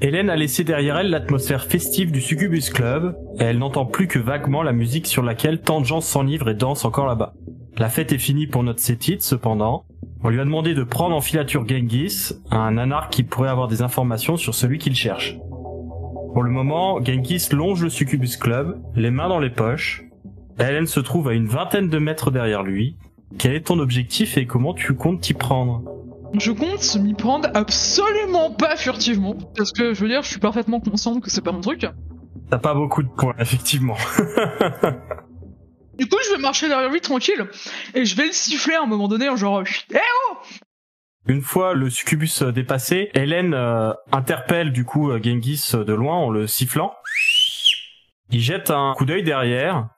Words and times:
Hélène 0.00 0.30
a 0.30 0.36
laissé 0.36 0.64
derrière 0.64 0.98
elle 0.98 1.10
l'atmosphère 1.10 1.64
festive 1.64 2.10
du 2.10 2.20
Succubus 2.20 2.70
Club, 2.70 3.16
et 3.38 3.44
elle 3.44 3.58
n'entend 3.58 3.86
plus 3.86 4.08
que 4.08 4.18
vaguement 4.18 4.62
la 4.62 4.72
musique 4.72 5.06
sur 5.06 5.22
laquelle 5.22 5.60
tant 5.60 5.80
de 5.80 5.86
gens 5.86 6.00
s'enivrent 6.00 6.48
et 6.48 6.54
dansent 6.54 6.84
encore 6.84 7.06
là-bas. 7.06 7.34
La 7.78 7.88
fête 7.88 8.12
est 8.12 8.18
finie 8.18 8.46
pour 8.46 8.62
notre 8.62 8.80
Sétite, 8.80 9.22
cependant. 9.22 9.84
On 10.24 10.28
lui 10.28 10.40
a 10.40 10.44
demandé 10.44 10.74
de 10.74 10.84
prendre 10.84 11.16
en 11.16 11.20
filature 11.20 11.66
Genghis, 11.66 12.32
un 12.50 12.78
anarque 12.78 13.12
qui 13.12 13.22
pourrait 13.22 13.48
avoir 13.48 13.68
des 13.68 13.82
informations 13.82 14.36
sur 14.36 14.54
celui 14.54 14.78
qu'il 14.78 14.94
cherche. 14.94 15.38
Pour 16.32 16.42
le 16.42 16.50
moment, 16.50 17.02
Genghis 17.02 17.48
longe 17.52 17.82
le 17.82 17.90
Succubus 17.90 18.36
Club, 18.36 18.80
les 18.96 19.10
mains 19.10 19.28
dans 19.28 19.40
les 19.40 19.50
poches. 19.50 20.04
Hélène 20.58 20.86
se 20.86 21.00
trouve 21.00 21.28
à 21.28 21.34
une 21.34 21.46
vingtaine 21.46 21.88
de 21.88 21.98
mètres 21.98 22.30
derrière 22.30 22.62
lui. 22.62 22.96
Quel 23.38 23.54
est 23.54 23.66
ton 23.66 23.78
objectif 23.78 24.36
et 24.36 24.46
comment 24.46 24.74
tu 24.74 24.94
comptes 24.94 25.20
t'y 25.20 25.34
prendre? 25.34 25.82
Je 26.38 26.50
compte 26.50 26.96
m'y 26.96 27.14
prendre 27.14 27.48
absolument 27.54 28.50
pas 28.50 28.76
furtivement, 28.76 29.34
parce 29.56 29.72
que 29.72 29.94
je 29.94 30.00
veux 30.00 30.08
dire, 30.08 30.22
je 30.22 30.28
suis 30.28 30.40
parfaitement 30.40 30.80
consciente 30.80 31.22
que 31.22 31.30
c'est 31.30 31.42
pas 31.42 31.52
mon 31.52 31.60
truc. 31.60 31.86
T'as 32.50 32.58
pas 32.58 32.74
beaucoup 32.74 33.02
de 33.02 33.08
points, 33.08 33.34
effectivement. 33.38 33.96
Du 35.98 36.08
coup, 36.08 36.16
je 36.26 36.34
vais 36.34 36.40
marcher 36.40 36.68
derrière 36.68 36.90
lui 36.90 37.02
tranquille, 37.02 37.46
et 37.94 38.06
je 38.06 38.16
vais 38.16 38.26
le 38.26 38.32
siffler 38.32 38.74
à 38.74 38.82
un 38.82 38.86
moment 38.86 39.08
donné 39.08 39.28
en 39.28 39.36
genre 39.36 39.62
Eh 39.92 39.98
oh 40.30 40.36
Une 41.26 41.42
fois 41.42 41.74
le 41.74 41.90
succubus 41.90 42.42
euh, 42.42 42.50
dépassé, 42.50 43.10
Hélène 43.14 43.52
euh, 43.52 43.92
interpelle 44.10 44.72
du 44.72 44.86
coup 44.86 45.10
euh, 45.10 45.20
Genghis 45.22 45.72
de 45.74 45.92
loin 45.92 46.16
en 46.16 46.30
le 46.30 46.46
sifflant. 46.46 46.94
Il 48.30 48.40
jette 48.40 48.70
un 48.70 48.94
coup 48.96 49.04
d'œil 49.04 49.22
derrière, 49.22 49.90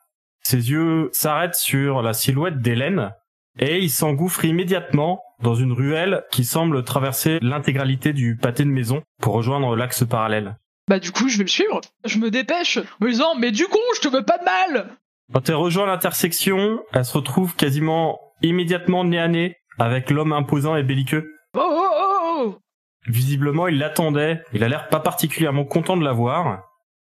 ses 0.43 0.71
yeux 0.71 1.11
s'arrêtent 1.13 1.55
sur 1.55 2.03
la 2.03 2.13
silhouette 2.13 2.59
d'Hélène, 2.59 3.13
et 3.59 3.79
il 3.79 3.91
s'engouffre 3.91 4.45
immédiatement 4.45 5.21
dans 5.43 5.55
une 5.55 5.73
ruelle 5.73 6.25
qui 6.31 6.45
semble 6.45 6.85
traverser 6.85 7.39
l'intégralité 7.43 8.13
du 8.13 8.37
pâté 8.37 8.65
de 8.65 8.69
maison 8.69 9.03
pour 9.21 9.35
rejoindre 9.35 9.77
l'axe 9.77 10.05
parallèle. 10.05 10.57
Bah 10.89 10.99
du 10.99 11.13
coup, 11.13 11.29
je 11.29 11.39
vais 11.39 11.45
le 11.45 11.49
suivre. 11.51 11.81
Je 12.05 12.19
me 12.19 12.31
dépêche, 12.31 12.79
en 12.79 13.05
me 13.05 13.11
disant 13.11 13.35
Mais 13.39 13.53
du 13.53 13.67
coup, 13.67 13.79
je 13.97 14.01
te 14.01 14.09
veux 14.09 14.25
pas 14.25 14.39
de 14.39 14.45
mal 14.45 14.89
Quand 15.33 15.49
elle 15.49 15.55
rejoint 15.55 15.87
l'intersection, 15.87 16.81
elle 16.93 17.05
se 17.05 17.17
retrouve 17.17 17.55
quasiment 17.57 18.19
immédiatement 18.43 19.05
nez 19.05 19.19
à 19.19 19.29
nez 19.29 19.57
avec 19.79 20.11
l'homme 20.11 20.33
imposant 20.33 20.77
et 20.77 20.83
belliqueux. 20.83 21.33
Oh 21.57 21.61
oh 21.63 21.91
oh 21.97 22.35
oh 22.39 22.59
Visiblement, 23.07 23.69
il 23.69 23.79
l'attendait. 23.79 24.43
Il 24.53 24.65
a 24.65 24.69
l'air 24.69 24.89
pas 24.89 25.01
particulièrement 25.01 25.65
content 25.65 25.97
de 25.97 26.05
la 26.05 26.13
voir. 26.13 26.63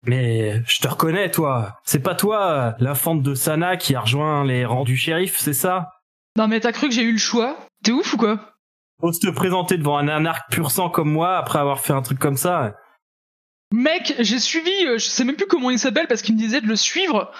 Mais 0.05 0.63
je 0.67 0.81
te 0.81 0.89
reconnais, 0.89 1.31
toi. 1.31 1.77
C'est 1.85 2.03
pas 2.03 2.15
toi, 2.15 2.75
l'infante 2.79 3.23
de 3.23 3.35
Sana 3.35 3.77
qui 3.77 3.95
a 3.95 4.01
rejoint 4.01 4.45
les 4.45 4.65
rangs 4.65 4.85
du 4.85 4.97
shérif, 4.97 5.37
c'est 5.39 5.53
ça? 5.53 5.91
Non 6.37 6.49
mais 6.49 6.61
t'as 6.61 6.73
cru 6.73 6.89
que 6.89 6.95
j'ai 6.95 7.03
eu 7.03 7.13
le 7.13 7.19
choix? 7.19 7.57
T'es 7.83 7.93
ouf 7.93 8.13
ou 8.15 8.17
quoi? 8.19 8.53
Ose 9.03 9.19
te 9.19 9.29
présenter 9.29 9.77
devant 9.79 9.99
un 9.99 10.09
anarque 10.09 10.51
pur 10.51 10.71
sang 10.71 10.91
comme 10.91 11.11
moi 11.11 11.37
après 11.39 11.59
avoir 11.59 11.81
fait 11.81 11.93
un 11.93 12.03
truc 12.03 12.19
comme 12.19 12.37
ça. 12.37 12.75
Mec, 13.73 14.15
j'ai 14.19 14.39
suivi, 14.39 14.87
euh, 14.87 14.99
je 14.99 15.07
sais 15.07 15.25
même 15.25 15.37
plus 15.37 15.47
comment 15.47 15.71
il 15.71 15.79
s'appelle 15.79 16.07
parce 16.07 16.23
qu'il 16.23 16.35
me 16.35 16.41
disait 16.41 16.61
de 16.61 16.67
le 16.67 16.77
suivre. 16.77 17.33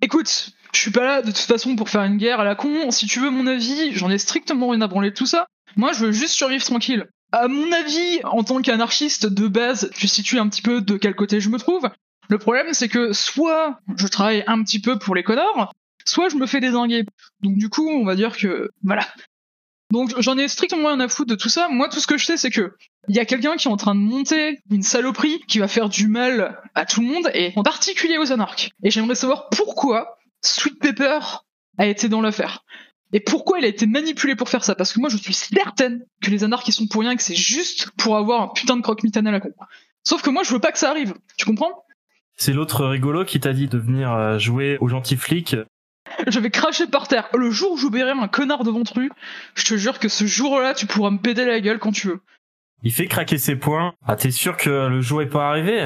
Écoute, 0.00 0.50
je 0.72 0.80
suis 0.80 0.90
pas 0.90 1.04
là 1.04 1.22
de 1.22 1.30
toute 1.30 1.38
façon 1.38 1.76
pour 1.76 1.88
faire 1.88 2.02
une 2.02 2.16
guerre 2.16 2.40
à 2.40 2.44
la 2.44 2.54
con. 2.54 2.90
Si 2.90 3.06
tu 3.06 3.20
veux 3.20 3.30
mon 3.30 3.46
avis, 3.46 3.92
j'en 3.92 4.10
ai 4.10 4.18
strictement 4.18 4.68
rien 4.68 4.80
à 4.80 4.86
branler 4.86 5.10
de 5.10 5.14
tout 5.14 5.26
ça. 5.26 5.46
Moi, 5.76 5.92
je 5.92 6.06
veux 6.06 6.12
juste 6.12 6.34
survivre 6.34 6.64
tranquille. 6.64 7.06
À 7.32 7.48
mon 7.48 7.70
avis, 7.72 8.20
en 8.24 8.44
tant 8.44 8.62
qu'anarchiste 8.62 9.26
de 9.26 9.48
base, 9.48 9.90
tu 9.94 10.08
situes 10.08 10.38
un 10.38 10.48
petit 10.48 10.62
peu 10.62 10.80
de 10.80 10.96
quel 10.96 11.14
côté 11.14 11.40
je 11.40 11.48
me 11.48 11.58
trouve. 11.58 11.90
Le 12.28 12.38
problème, 12.38 12.72
c'est 12.72 12.88
que 12.88 13.12
soit 13.12 13.78
je 13.96 14.06
travaille 14.06 14.44
un 14.46 14.62
petit 14.62 14.80
peu 14.80 14.98
pour 14.98 15.14
les 15.14 15.22
connards, 15.22 15.72
soit 16.04 16.28
je 16.28 16.36
me 16.36 16.46
fais 16.46 16.60
désinguer. 16.60 17.04
Donc 17.42 17.56
du 17.56 17.68
coup, 17.68 17.88
on 17.88 18.04
va 18.04 18.14
dire 18.14 18.36
que 18.36 18.70
voilà. 18.82 19.06
Donc 19.92 20.14
j'en 20.18 20.36
ai 20.38 20.48
strictement 20.48 20.88
rien 20.88 21.00
à 21.00 21.08
foutre 21.08 21.30
de 21.30 21.36
tout 21.36 21.48
ça. 21.48 21.68
Moi, 21.68 21.88
tout 21.88 22.00
ce 22.00 22.06
que 22.06 22.16
je 22.16 22.24
sais, 22.24 22.36
c'est 22.36 22.50
que 22.50 22.74
il 23.08 23.14
y 23.14 23.20
a 23.20 23.24
quelqu'un 23.24 23.56
qui 23.56 23.68
est 23.68 23.70
en 23.70 23.76
train 23.76 23.94
de 23.94 24.00
monter 24.00 24.58
une 24.70 24.82
saloperie 24.82 25.40
qui 25.46 25.58
va 25.58 25.68
faire 25.68 25.88
du 25.88 26.08
mal 26.08 26.60
à 26.74 26.86
tout 26.86 27.00
le 27.00 27.06
monde 27.06 27.30
et 27.34 27.52
en 27.56 27.62
particulier 27.62 28.18
aux 28.18 28.32
anarques. 28.32 28.70
Et 28.82 28.90
j'aimerais 28.90 29.14
savoir 29.14 29.48
pourquoi 29.50 30.18
Sweet 30.42 30.78
Pepper 30.78 31.20
a 31.78 31.86
été 31.86 32.08
dans 32.08 32.20
l'affaire. 32.20 32.64
Et 33.12 33.20
pourquoi 33.20 33.58
il 33.60 33.64
a 33.64 33.68
été 33.68 33.86
manipulé 33.86 34.34
pour 34.34 34.48
faire 34.48 34.64
ça? 34.64 34.74
Parce 34.74 34.92
que 34.92 34.98
moi, 34.98 35.08
je 35.08 35.16
suis 35.16 35.34
certaine 35.34 36.04
que 36.20 36.30
les 36.30 36.42
anarques 36.42 36.66
ils 36.66 36.72
sont 36.72 36.88
pour 36.88 37.02
rien 37.02 37.12
et 37.12 37.16
que 37.16 37.22
c'est 37.22 37.36
juste 37.36 37.90
pour 37.96 38.16
avoir 38.16 38.42
un 38.42 38.48
putain 38.48 38.76
de 38.76 38.82
croque-mitaine 38.82 39.26
à 39.28 39.30
la 39.30 39.38
con. 39.38 39.50
Sauf 40.02 40.22
que 40.22 40.30
moi, 40.30 40.42
je 40.42 40.52
veux 40.52 40.58
pas 40.58 40.72
que 40.72 40.78
ça 40.78 40.90
arrive. 40.90 41.14
Tu 41.36 41.46
comprends? 41.46 41.84
C'est 42.36 42.52
l'autre 42.52 42.84
rigolo 42.84 43.24
qui 43.24 43.38
t'a 43.38 43.52
dit 43.52 43.68
de 43.68 43.78
venir 43.78 44.10
euh, 44.12 44.38
jouer 44.38 44.78
au 44.80 44.88
gentil 44.88 45.16
flic. 45.16 45.54
Je 46.26 46.40
vais 46.40 46.50
cracher 46.50 46.86
par 46.86 47.08
terre. 47.08 47.28
Le 47.36 47.50
jour 47.50 47.72
où 47.72 47.90
verrai 47.90 48.12
un 48.12 48.28
connard 48.28 48.64
devant 48.64 48.82
truc, 48.82 49.12
je 49.54 49.64
te 49.64 49.76
jure 49.76 49.98
que 49.98 50.08
ce 50.08 50.26
jour-là, 50.26 50.74
tu 50.74 50.86
pourras 50.86 51.10
me 51.10 51.18
péter 51.18 51.44
la 51.44 51.60
gueule 51.60 51.78
quand 51.78 51.92
tu 51.92 52.08
veux. 52.08 52.20
Il 52.82 52.92
fait 52.92 53.06
craquer 53.06 53.38
ses 53.38 53.56
poings. 53.56 53.94
Ah, 54.06 54.16
t'es 54.16 54.30
sûr 54.30 54.56
que 54.56 54.88
le 54.88 55.00
jour 55.00 55.22
est 55.22 55.28
pas 55.28 55.48
arrivé? 55.48 55.80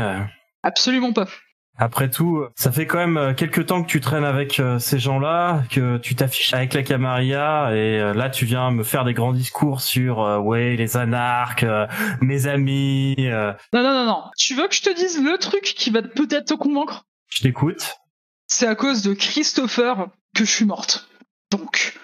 Absolument 0.62 1.12
pas. 1.12 1.26
Après 1.80 2.10
tout, 2.10 2.44
ça 2.56 2.72
fait 2.72 2.86
quand 2.86 2.98
même 2.98 3.16
euh, 3.16 3.34
quelques 3.34 3.66
temps 3.66 3.84
que 3.84 3.88
tu 3.88 4.00
traînes 4.00 4.24
avec 4.24 4.58
euh, 4.58 4.80
ces 4.80 4.98
gens-là, 4.98 5.62
que 5.70 5.98
tu 5.98 6.16
t'affiches 6.16 6.52
avec 6.52 6.74
la 6.74 6.82
Camarilla, 6.82 7.70
et 7.70 8.00
euh, 8.00 8.12
là 8.14 8.30
tu 8.30 8.46
viens 8.46 8.72
me 8.72 8.82
faire 8.82 9.04
des 9.04 9.14
grands 9.14 9.32
discours 9.32 9.80
sur 9.80 10.20
euh, 10.20 10.38
ouais 10.38 10.74
les 10.74 10.96
anarques, 10.96 11.62
euh, 11.62 11.86
mes 12.20 12.48
amis. 12.48 13.14
euh, 13.20 13.52
Non, 13.72 13.84
non, 13.84 13.92
non, 13.92 14.04
non. 14.06 14.24
Tu 14.36 14.54
veux 14.54 14.66
que 14.66 14.74
je 14.74 14.82
te 14.82 14.92
dise 14.92 15.22
le 15.22 15.38
truc 15.38 15.62
qui 15.62 15.90
va 15.90 16.02
peut-être 16.02 16.46
te 16.46 16.54
convaincre? 16.54 17.04
Je 17.28 17.42
t'écoute. 17.42 17.94
C'est 18.48 18.66
à 18.66 18.74
cause 18.74 19.02
de 19.02 19.12
Christopher 19.12 20.08
que 20.34 20.44
je 20.44 20.50
suis 20.50 20.64
morte. 20.64 21.08
Donc, 21.50 21.98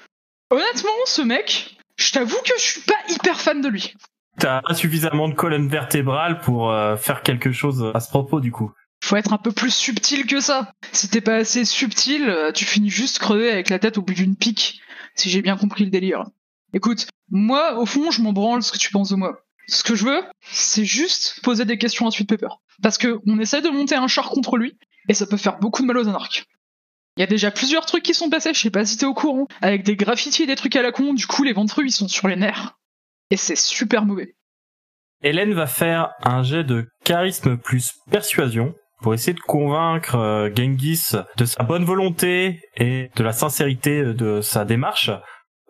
honnêtement, 0.51 0.91
ce 1.07 1.23
mec, 1.23 1.77
je 1.97 2.13
t'avoue 2.13 2.41
que 2.45 2.53
je 2.59 2.63
suis 2.63 2.81
pas 2.83 2.99
hyper 3.09 3.41
fan 3.41 3.61
de 3.61 3.69
lui. 3.69 3.95
T'as 4.39 4.61
pas 4.63 4.75
suffisamment 4.75 5.29
de 5.29 5.35
colonne 5.35 5.69
vertébrale 5.69 6.41
pour 6.41 6.71
euh, 6.71 6.97
faire 6.97 7.23
quelque 7.23 7.53
chose 7.53 7.91
à 7.95 8.01
ce 8.01 8.09
propos 8.09 8.41
du 8.41 8.53
coup. 8.53 8.73
Faut 9.03 9.17
être 9.17 9.33
un 9.33 9.39
peu 9.39 9.53
plus 9.53 9.73
subtil 9.73 10.27
que 10.27 10.41
ça. 10.41 10.73
Si 10.93 11.09
t'es 11.09 11.21
pas 11.21 11.37
assez 11.37 11.65
subtil, 11.65 12.29
euh, 12.29 12.53
tu 12.53 12.65
finis 12.65 12.91
juste 12.91 13.19
crevé 13.19 13.51
avec 13.51 13.71
la 13.71 13.79
tête 13.79 13.97
au 13.97 14.03
bout 14.03 14.15
d'une 14.15 14.37
pique, 14.37 14.81
si 15.15 15.31
j'ai 15.31 15.41
bien 15.41 15.57
compris 15.57 15.85
le 15.85 15.91
délire. 15.91 16.25
Écoute, 16.73 17.07
moi, 17.31 17.79
au 17.79 17.87
fond, 17.87 18.11
je 18.11 18.23
m'en 18.23 18.33
branle 18.33 18.63
ce 18.63 18.73
que 18.73 18.79
tu 18.79 18.91
penses 18.91 19.11
de 19.11 19.17
moi. 19.17 19.39
Ce 19.69 19.83
que 19.83 19.95
je 19.95 20.05
veux, 20.05 20.21
c'est 20.43 20.85
juste 20.85 21.41
poser 21.43 21.65
des 21.65 21.79
questions 21.79 22.07
à 22.07 22.11
Sweet 22.11 22.29
Pepper. 22.29 22.49
Parce 22.83 22.99
que 22.99 23.21
on 23.27 23.39
essaie 23.39 23.63
de 23.63 23.69
monter 23.69 23.95
un 23.95 24.09
char 24.09 24.29
contre 24.29 24.57
lui, 24.57 24.77
et 25.09 25.15
ça 25.15 25.27
peut 25.27 25.37
faire 25.37 25.59
beaucoup 25.59 25.83
de 25.83 25.87
mal 25.87 25.99
aux 25.99 26.09
anarques. 26.09 26.47
Il 27.17 27.21
y 27.21 27.25
a 27.25 27.27
déjà 27.27 27.51
plusieurs 27.51 27.87
trucs 27.87 28.03
qui 28.03 28.15
sont 28.15 28.29
passés, 28.29 28.53
je 28.55 28.61
sais 28.61 28.71
pas 28.71 28.85
si 28.85 28.97
t'es 28.97 29.07
au 29.07 29.15
courant, 29.15 29.47
avec 29.63 29.85
des 29.85 29.97
graffitis 29.97 30.43
et 30.43 30.47
des 30.47 30.57
trucs 30.57 30.75
à 30.77 30.83
la 30.83 30.91
con, 30.91 31.15
du 31.15 31.27
coup 31.27 31.45
les 31.45 31.53
ventrus 31.53 31.87
ils 31.87 31.97
sont 31.97 32.09
sur 32.09 32.29
les 32.29 32.37
nerfs. 32.37 32.77
Et 33.31 33.37
c'est 33.37 33.57
super 33.57 34.05
mauvais. 34.05 34.35
Hélène 35.23 35.55
va 35.55 35.67
faire 35.67 36.13
un 36.23 36.43
jet 36.43 36.65
de 36.65 36.87
charisme 37.05 37.57
plus 37.57 37.93
persuasion 38.11 38.75
pour 39.01 39.15
essayer 39.15 39.33
de 39.33 39.41
convaincre 39.41 40.17
euh, 40.17 40.51
Genghis 40.55 41.13
de 41.37 41.45
sa 41.45 41.63
bonne 41.63 41.85
volonté 41.85 42.61
et 42.77 43.11
de 43.15 43.23
la 43.23 43.33
sincérité 43.33 44.03
de 44.03 44.41
sa 44.41 44.65
démarche. 44.65 45.11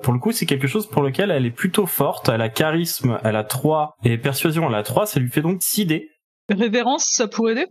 Pour 0.03 0.13
le 0.13 0.19
coup, 0.19 0.33
c'est 0.33 0.47
quelque 0.47 0.67
chose 0.67 0.89
pour 0.89 1.03
lequel 1.03 1.31
elle 1.31 1.47
est 1.47 1.51
plutôt 1.51 1.87
forte. 1.87 2.29
Elle 2.29 2.43
a 2.43 2.49
charisme, 2.49 3.19
elle 3.23 3.37
a 3.37 3.45
3 3.45 3.95
et 4.05 4.19
persuasion, 4.19 4.69
elle 4.69 4.75
a 4.75 4.83
3. 4.83 5.07
Ça 5.07 5.21
lui 5.21 5.31
fait 5.31 5.41
donc 5.41 5.63
6 5.63 5.87
dés. 5.87 6.11
Révérence, 6.49 7.07
ça 7.11 7.29
pourrait 7.29 7.53
aider? 7.53 7.67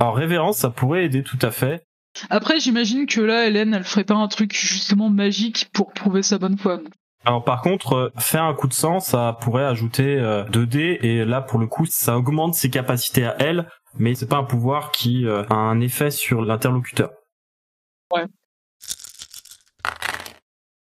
Alors 0.00 0.16
révérence, 0.16 0.58
ça 0.58 0.70
pourrait 0.70 1.04
aider 1.04 1.22
tout 1.22 1.38
à 1.42 1.50
fait. 1.50 1.86
Après, 2.30 2.60
j'imagine 2.60 3.06
que 3.06 3.20
là, 3.20 3.46
Hélène, 3.46 3.74
elle 3.74 3.84
ferait 3.84 4.04
pas 4.04 4.14
un 4.14 4.28
truc 4.28 4.54
justement 4.54 5.10
magique 5.10 5.68
pour 5.72 5.92
prouver 5.92 6.22
sa 6.22 6.38
bonne 6.38 6.56
foi. 6.56 6.80
Alors 7.24 7.42
par 7.42 7.62
contre, 7.62 7.92
euh, 7.94 8.12
faire 8.18 8.44
un 8.44 8.54
coup 8.54 8.68
de 8.68 8.74
sang, 8.74 9.00
ça 9.00 9.38
pourrait 9.40 9.64
ajouter 9.64 10.16
euh, 10.18 10.44
2 10.44 10.66
dés 10.66 10.98
et 11.02 11.24
là 11.24 11.40
pour 11.40 11.58
le 11.58 11.66
coup, 11.66 11.86
ça 11.86 12.18
augmente 12.18 12.54
ses 12.54 12.68
capacités 12.68 13.24
à 13.24 13.34
elle, 13.38 13.66
mais 13.96 14.14
c'est 14.14 14.28
pas 14.28 14.36
un 14.36 14.44
pouvoir 14.44 14.90
qui 14.90 15.26
euh, 15.26 15.42
a 15.48 15.54
un 15.54 15.80
effet 15.80 16.10
sur 16.10 16.42
l'interlocuteur. 16.42 17.10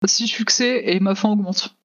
Six 0.04 0.26
succès 0.26 0.82
et 0.86 0.98
ma 0.98 1.14
fin 1.14 1.30
augmente. 1.30 1.76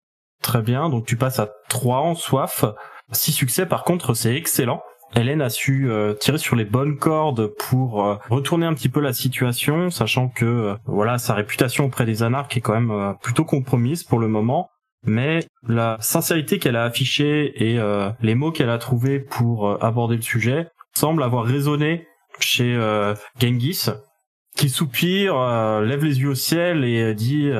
Très 0.42 0.64
bien, 0.64 0.90
donc 0.90 1.06
tu 1.06 1.18
passes 1.18 1.40
à 1.40 1.50
3 1.70 2.00
en 2.00 2.16
soif. 2.16 2.66
6 3.12 3.32
succès 3.32 3.68
par 3.68 3.84
contre, 3.84 4.16
c'est 4.16 4.36
excellent. 4.36 4.82
Hélène 5.16 5.42
a 5.42 5.50
su 5.50 5.90
euh, 5.90 6.14
tirer 6.14 6.38
sur 6.38 6.56
les 6.56 6.66
bonnes 6.66 6.98
cordes 6.98 7.48
pour 7.48 8.06
euh, 8.06 8.16
retourner 8.30 8.66
un 8.66 8.74
petit 8.74 8.90
peu 8.90 9.00
la 9.00 9.14
situation, 9.14 9.90
sachant 9.90 10.28
que 10.28 10.46
euh, 10.46 10.76
voilà 10.86 11.18
sa 11.18 11.34
réputation 11.34 11.86
auprès 11.86 12.06
des 12.06 12.24
anarques 12.24 12.58
est 12.58 12.62
quand 12.62 12.80
même 12.80 13.16
plutôt 13.22 13.46
compromise 13.46 14.04
pour 14.04 14.20
le 14.20 14.28
moment. 14.28 14.70
Mais 15.04 15.40
la 15.68 15.98
sincérité 16.02 16.60
qu'elle 16.60 16.76
a 16.76 16.84
affichée 16.84 17.72
et 17.72 17.80
les 18.20 18.36
mots 18.36 18.52
qu'elle 18.52 18.72
a 18.72 18.80
trouvés 18.80 19.20
pour 19.20 19.82
aborder 19.82 20.16
le 20.16 20.22
sujet 20.22 20.68
semblent 20.96 21.24
avoir 21.24 21.46
résonné 21.46 22.08
chez 22.40 22.76
Genghis, 23.40 23.86
qui 24.58 24.70
soupire, 24.70 25.36
lève 25.82 26.04
les 26.04 26.20
yeux 26.20 26.30
au 26.30 26.36
ciel 26.36 26.84
et 26.84 27.14
dit 27.14 27.52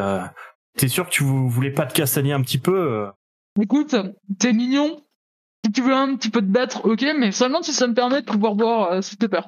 T'es 0.78 0.88
sûr 0.88 1.06
que 1.06 1.12
tu 1.12 1.24
voulais 1.24 1.72
pas 1.72 1.86
te 1.86 1.94
castagner 1.94 2.34
un 2.34 2.42
petit 2.42 2.58
peu 2.58 3.08
Écoute, 3.62 3.96
t'es 4.40 4.52
mignon, 4.52 5.00
si 5.68 5.74
tu 5.74 5.82
veux 5.82 5.94
un 5.94 6.16
petit 6.16 6.30
peu 6.30 6.40
te 6.40 6.46
battre, 6.46 6.86
ok, 6.86 7.06
mais 7.20 7.34
seulement 7.34 7.62
si 7.62 7.74
ça 7.74 7.88
me 7.88 7.94
permet 7.94 8.22
de 8.22 8.26
pouvoir 8.26 8.56
boire 8.56 8.92
euh, 8.92 9.02
sous 9.02 9.18
pepper. 9.18 9.42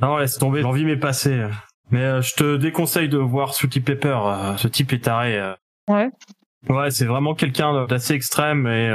Non, 0.00 0.18
laisse 0.18 0.36
tomber, 0.36 0.60
l'envie 0.60 0.84
m'est 0.84 0.98
passée. 0.98 1.46
Mais 1.90 2.02
euh, 2.02 2.20
je 2.20 2.34
te 2.34 2.56
déconseille 2.56 3.08
de 3.08 3.16
voir 3.16 3.54
Sooty 3.54 3.80
Pepper, 3.80 4.18
euh, 4.26 4.56
ce 4.58 4.68
type 4.68 4.92
est 4.92 5.04
taré. 5.04 5.54
Ouais. 5.88 6.10
Ouais, 6.68 6.90
c'est 6.90 7.06
vraiment 7.06 7.34
quelqu'un 7.34 7.86
d'assez 7.86 8.14
extrême 8.14 8.66
et 8.66 8.90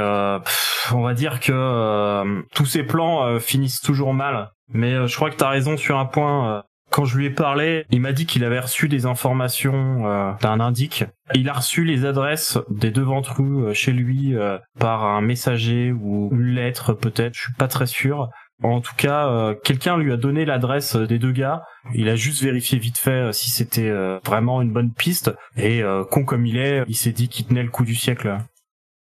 on 0.92 1.02
va 1.02 1.14
dire 1.14 1.38
que 1.38 2.42
tous 2.52 2.66
ses 2.66 2.82
plans 2.82 3.38
finissent 3.38 3.80
toujours 3.80 4.12
mal. 4.12 4.50
Mais 4.72 5.06
je 5.06 5.14
crois 5.14 5.30
que 5.30 5.36
t'as 5.36 5.48
raison 5.48 5.76
sur 5.76 5.96
un 5.96 6.06
point. 6.06 6.64
Quand 6.90 7.04
je 7.04 7.16
lui 7.16 7.26
ai 7.26 7.30
parlé, 7.30 7.86
il 7.90 8.00
m'a 8.00 8.12
dit 8.12 8.26
qu'il 8.26 8.44
avait 8.44 8.58
reçu 8.60 8.88
des 8.88 9.06
informations 9.06 10.06
euh, 10.06 10.32
d'un 10.42 10.58
indique. 10.58 11.04
Il 11.34 11.48
a 11.48 11.52
reçu 11.52 11.84
les 11.84 12.04
adresses 12.04 12.58
des 12.68 12.90
deux 12.90 13.06
euh, 13.06 13.72
chez 13.74 13.92
lui 13.92 14.34
euh, 14.34 14.58
par 14.78 15.04
un 15.04 15.20
messager 15.20 15.92
ou 15.92 16.30
une 16.32 16.54
lettre 16.54 16.92
peut-être, 16.92 17.34
je 17.34 17.42
suis 17.42 17.52
pas 17.54 17.68
très 17.68 17.86
sûr. 17.86 18.28
En 18.62 18.80
tout 18.80 18.94
cas, 18.96 19.28
euh, 19.28 19.54
quelqu'un 19.54 19.96
lui 19.96 20.12
a 20.12 20.16
donné 20.16 20.44
l'adresse 20.44 20.96
des 20.96 21.18
deux 21.18 21.32
gars. 21.32 21.62
Il 21.94 22.08
a 22.08 22.16
juste 22.16 22.42
vérifié 22.42 22.78
vite 22.78 22.98
fait 22.98 23.32
si 23.32 23.50
c'était 23.50 23.90
vraiment 24.26 24.60
une 24.60 24.70
bonne 24.70 24.92
piste. 24.92 25.34
Et 25.56 25.82
con 26.10 26.24
comme 26.24 26.44
il 26.44 26.58
est, 26.58 26.84
il 26.86 26.94
s'est 26.94 27.12
dit 27.12 27.28
qu'il 27.28 27.46
tenait 27.46 27.62
le 27.62 27.70
coup 27.70 27.84
du 27.84 27.94
siècle. 27.94 28.36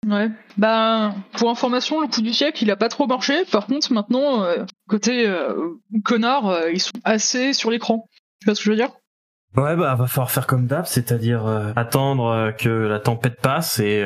Ouais. 0.06 0.28
Bah, 0.58 1.14
pour 1.38 1.50
information, 1.50 2.00
le 2.00 2.08
coup 2.08 2.20
du 2.20 2.32
siècle, 2.32 2.62
il 2.62 2.70
a 2.70 2.76
pas 2.76 2.88
trop 2.88 3.06
marché. 3.06 3.44
Par 3.50 3.66
contre, 3.66 3.92
maintenant, 3.92 4.42
euh, 4.44 4.64
côté 4.88 5.26
euh, 5.26 5.54
connard, 6.04 6.46
euh, 6.46 6.70
ils 6.70 6.80
sont 6.80 6.92
assez 7.04 7.52
sur 7.52 7.70
l'écran. 7.70 8.08
Tu 8.40 8.46
vois 8.46 8.54
ce 8.54 8.60
que 8.60 8.64
je 8.66 8.70
veux 8.70 8.76
dire? 8.76 8.90
Ouais, 9.56 9.76
bah, 9.76 9.94
va 9.94 10.06
falloir 10.06 10.30
faire 10.30 10.46
comme 10.46 10.66
d'hab, 10.66 10.84
c'est-à-dire 10.84 11.46
attendre 11.76 12.52
que 12.58 12.68
la 12.68 12.98
tempête 12.98 13.40
passe 13.40 13.78
et 13.78 14.04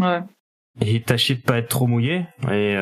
ouais. 0.00 0.20
et 0.80 1.00
tâcher 1.02 1.36
de 1.36 1.42
pas 1.42 1.58
être 1.58 1.68
trop 1.68 1.86
mouillé 1.86 2.26
et 2.50 2.76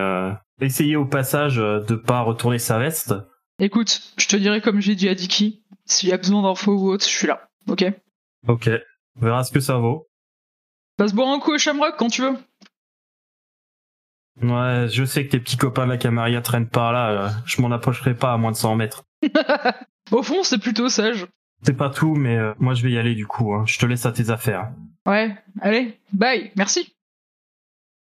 essayer 0.62 0.96
au 0.96 1.05
passage 1.05 1.56
de 1.56 1.94
pas 1.94 2.22
retourner 2.22 2.58
sa 2.58 2.79
veste. 2.79 3.14
Écoute, 3.58 4.14
je 4.17 4.26
te 4.26 4.37
dirai 4.37 4.62
comme 4.62 4.81
j'ai 4.81 4.94
dit 4.94 5.11
à 5.11 5.14
Dicky, 5.14 5.64
s'il 5.84 6.08
y 6.08 6.12
a 6.12 6.17
besoin 6.17 6.43
d'infos 6.43 6.72
ou 6.72 6.88
autre, 6.88 7.05
je 7.05 7.11
suis 7.11 7.26
là. 7.26 7.46
Ok? 7.69 7.84
Ok. 8.49 8.70
On 9.20 9.25
verra 9.26 9.44
ce 9.44 9.52
que 9.52 9.61
ça 9.61 9.76
vaut. 9.76 10.06
Va 10.98 11.08
se 11.08 11.14
boire 11.14 11.28
un 11.28 11.38
coup 11.38 11.52
au 11.52 11.58
Shamrock 11.58 11.96
quand 11.98 12.08
tu 12.08 12.22
veux. 12.22 12.37
Ouais, 14.43 14.88
je 14.90 15.04
sais 15.04 15.25
que 15.25 15.31
tes 15.31 15.40
petits 15.40 15.56
copains 15.56 15.87
de 15.87 15.90
la 15.90 15.96
Camarilla 15.96 16.43
traînent 16.43 16.69
par 16.69 16.93
là, 16.93 17.10
euh, 17.10 17.28
je 17.46 17.60
m'en 17.62 17.70
approcherai 17.70 18.14
pas 18.14 18.32
à 18.32 18.37
moins 18.37 18.52
de 18.52 18.56
100 18.56 18.76
mètres. 18.76 19.04
Au 20.10 20.22
fond, 20.22 20.43
c'est 20.43 20.58
plutôt 20.58 20.88
sage. 20.88 21.26
C'est 21.62 21.76
pas 21.76 21.90
tout, 21.90 22.14
mais 22.14 22.37
euh, 22.37 22.52
moi 22.58 22.75
je 22.75 22.82
vais 22.82 22.90
y 22.90 22.98
aller 22.98 23.14
du 23.14 23.26
coup, 23.26 23.54
hein. 23.54 23.64
je 23.66 23.78
te 23.78 23.87
laisse 23.87 24.04
à 24.04 24.12
tes 24.12 24.28
affaires. 24.28 24.70
Ouais, 25.06 25.34
allez, 25.60 25.98
bye, 26.12 26.52
merci. 26.56 26.94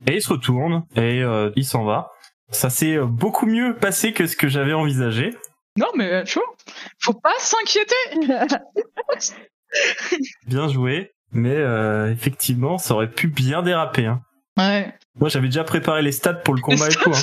Et 0.06 0.16
il 0.16 0.22
se 0.22 0.30
retourne, 0.30 0.86
et 0.96 1.24
euh, 1.24 1.52
il 1.56 1.66
s'en 1.66 1.86
va. 1.86 2.12
Ça 2.50 2.70
s'est 2.70 2.98
beaucoup 3.00 3.46
mieux 3.46 3.78
passé 3.78 4.12
que 4.12 4.28
ce 4.28 4.36
que 4.36 4.50
j'avais 4.50 4.74
envisagé. 4.74 5.34
Non, 5.78 5.88
mais 5.96 6.24
tu 6.26 6.40
vois, 6.40 6.54
faut 7.00 7.14
pas 7.14 7.34
s'inquiéter. 7.40 7.96
Bien 10.48 10.68
joué. 10.68 11.15
Mais 11.36 11.58
euh, 11.58 12.10
effectivement, 12.12 12.78
ça 12.78 12.94
aurait 12.94 13.12
pu 13.12 13.28
bien 13.28 13.62
déraper. 13.62 14.06
Hein. 14.06 14.22
Ouais. 14.58 14.94
Moi, 15.20 15.28
j'avais 15.28 15.48
déjà 15.48 15.66
préparé 15.66 16.02
les 16.02 16.14
stats 16.14 16.34
pour 16.34 16.54
le 16.56 16.62
combat 16.64 16.88
et 16.88 16.94
tout. 16.94 17.12
Hein. 17.12 17.20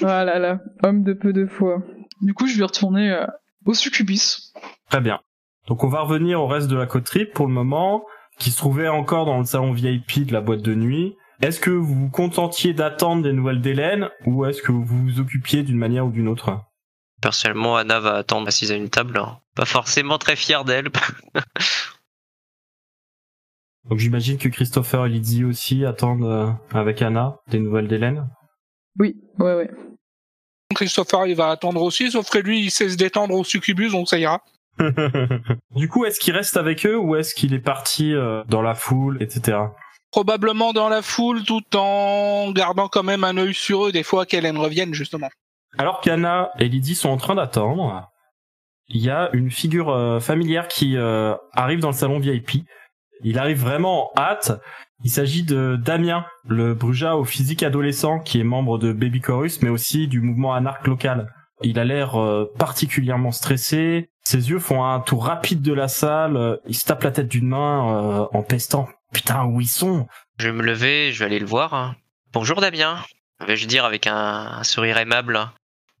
voilà, 0.00 0.38
là, 0.40 0.58
homme 0.82 1.04
de 1.04 1.12
peu 1.12 1.32
de 1.32 1.46
foi. 1.46 1.78
Du 2.22 2.34
coup, 2.34 2.48
je 2.48 2.58
vais 2.58 2.64
retourner 2.64 3.12
euh, 3.12 3.24
au 3.66 3.74
succubus. 3.74 4.52
Très 4.90 5.00
bien. 5.00 5.20
Donc, 5.68 5.84
on 5.84 5.88
va 5.88 6.00
revenir 6.00 6.42
au 6.42 6.48
reste 6.48 6.66
de 6.66 6.76
la 6.76 6.86
côte 6.86 7.04
trip 7.04 7.32
pour 7.32 7.46
le 7.46 7.52
moment, 7.52 8.04
qui 8.38 8.50
se 8.50 8.58
trouvait 8.58 8.88
encore 8.88 9.26
dans 9.26 9.38
le 9.38 9.44
salon 9.44 9.72
VIP 9.72 10.26
de 10.26 10.32
la 10.32 10.40
boîte 10.40 10.62
de 10.62 10.74
nuit. 10.74 11.14
Est-ce 11.40 11.60
que 11.60 11.70
vous 11.70 11.94
vous 11.94 12.10
contentiez 12.10 12.72
d'attendre 12.72 13.22
des 13.22 13.32
nouvelles 13.32 13.60
d'Hélène, 13.60 14.08
ou 14.24 14.44
est-ce 14.44 14.60
que 14.60 14.72
vous 14.72 14.84
vous 14.84 15.20
occupiez 15.20 15.62
d'une 15.62 15.76
manière 15.76 16.06
ou 16.06 16.10
d'une 16.10 16.26
autre? 16.26 16.65
Personnellement, 17.20 17.76
Anna 17.76 18.00
va 18.00 18.14
attendre 18.16 18.48
assise 18.48 18.72
à 18.72 18.74
une 18.74 18.90
table. 18.90 19.18
Hein. 19.18 19.38
Pas 19.54 19.64
forcément 19.64 20.18
très 20.18 20.36
fière 20.36 20.64
d'elle. 20.64 20.88
Donc 23.88 23.98
j'imagine 23.98 24.36
que 24.36 24.48
Christopher 24.48 25.06
et 25.06 25.08
Lydie 25.08 25.44
aussi 25.44 25.84
attendent 25.84 26.24
euh, 26.24 26.50
avec 26.72 27.02
Anna 27.02 27.38
des 27.48 27.60
nouvelles 27.60 27.86
d'Hélène. 27.88 28.28
Oui, 28.98 29.16
ouais, 29.38 29.54
ouais. 29.54 29.70
Christopher, 30.74 31.26
il 31.26 31.36
va 31.36 31.50
attendre 31.50 31.80
aussi, 31.82 32.10
sauf 32.10 32.28
que 32.28 32.38
lui, 32.38 32.60
il 32.60 32.70
sait 32.70 32.88
se 32.88 32.96
détendre 32.96 33.34
au 33.34 33.44
succubus, 33.44 33.92
donc 33.92 34.08
ça 34.08 34.18
ira. 34.18 34.42
du 35.74 35.88
coup, 35.88 36.04
est-ce 36.04 36.18
qu'il 36.18 36.34
reste 36.34 36.56
avec 36.56 36.84
eux 36.84 36.98
ou 36.98 37.16
est-ce 37.16 37.34
qu'il 37.34 37.54
est 37.54 37.60
parti 37.60 38.12
euh, 38.12 38.42
dans 38.48 38.62
la 38.62 38.74
foule, 38.74 39.22
etc. 39.22 39.58
Probablement 40.10 40.72
dans 40.72 40.88
la 40.88 41.02
foule, 41.02 41.44
tout 41.44 41.76
en 41.76 42.50
gardant 42.52 42.88
quand 42.88 43.02
même 43.02 43.24
un 43.24 43.36
œil 43.36 43.54
sur 43.54 43.86
eux, 43.86 43.92
des 43.92 44.02
fois 44.02 44.26
qu'Hélène 44.26 44.58
revienne, 44.58 44.92
justement. 44.92 45.30
Alors 45.78 46.00
qu'Anna 46.00 46.50
et 46.58 46.68
Lydie 46.68 46.94
sont 46.94 47.10
en 47.10 47.16
train 47.16 47.34
d'attendre, 47.34 48.10
il 48.88 49.00
y 49.00 49.10
a 49.10 49.30
une 49.32 49.50
figure 49.50 49.90
euh, 49.90 50.20
familière 50.20 50.68
qui 50.68 50.96
euh, 50.96 51.34
arrive 51.52 51.80
dans 51.80 51.90
le 51.90 51.94
salon 51.94 52.18
VIP. 52.18 52.64
Il 53.22 53.38
arrive 53.38 53.60
vraiment 53.60 54.10
en 54.10 54.20
hâte. 54.20 54.60
Il 55.04 55.10
s'agit 55.10 55.42
de 55.42 55.76
Damien, 55.76 56.24
le 56.46 56.74
bruja 56.74 57.16
au 57.16 57.24
physique 57.24 57.62
adolescent 57.62 58.20
qui 58.20 58.40
est 58.40 58.44
membre 58.44 58.78
de 58.78 58.92
Baby 58.92 59.20
Chorus, 59.20 59.60
mais 59.62 59.68
aussi 59.68 60.06
du 60.06 60.20
mouvement 60.20 60.54
anarch 60.54 60.86
local. 60.86 61.32
Il 61.62 61.78
a 61.78 61.84
l'air 61.84 62.20
euh, 62.20 62.50
particulièrement 62.58 63.32
stressé. 63.32 64.10
Ses 64.22 64.50
yeux 64.50 64.58
font 64.58 64.84
un 64.84 65.00
tour 65.00 65.26
rapide 65.26 65.62
de 65.62 65.72
la 65.72 65.88
salle. 65.88 66.60
Il 66.66 66.74
se 66.74 66.84
tape 66.84 67.02
la 67.02 67.10
tête 67.10 67.28
d'une 67.28 67.48
main 67.48 68.28
en 68.32 68.42
pestant. 68.42 68.88
Putain, 69.12 69.44
où 69.44 69.60
ils 69.60 69.68
sont? 69.68 70.06
Je 70.38 70.48
vais 70.48 70.52
me 70.52 70.62
lever, 70.62 71.12
je 71.12 71.20
vais 71.20 71.26
aller 71.26 71.38
le 71.38 71.46
voir. 71.46 71.94
Bonjour 72.32 72.60
Damien, 72.60 72.98
vais-je 73.46 73.68
dire 73.68 73.84
avec 73.84 74.08
un 74.08 74.62
sourire 74.64 74.98
aimable. 74.98 75.38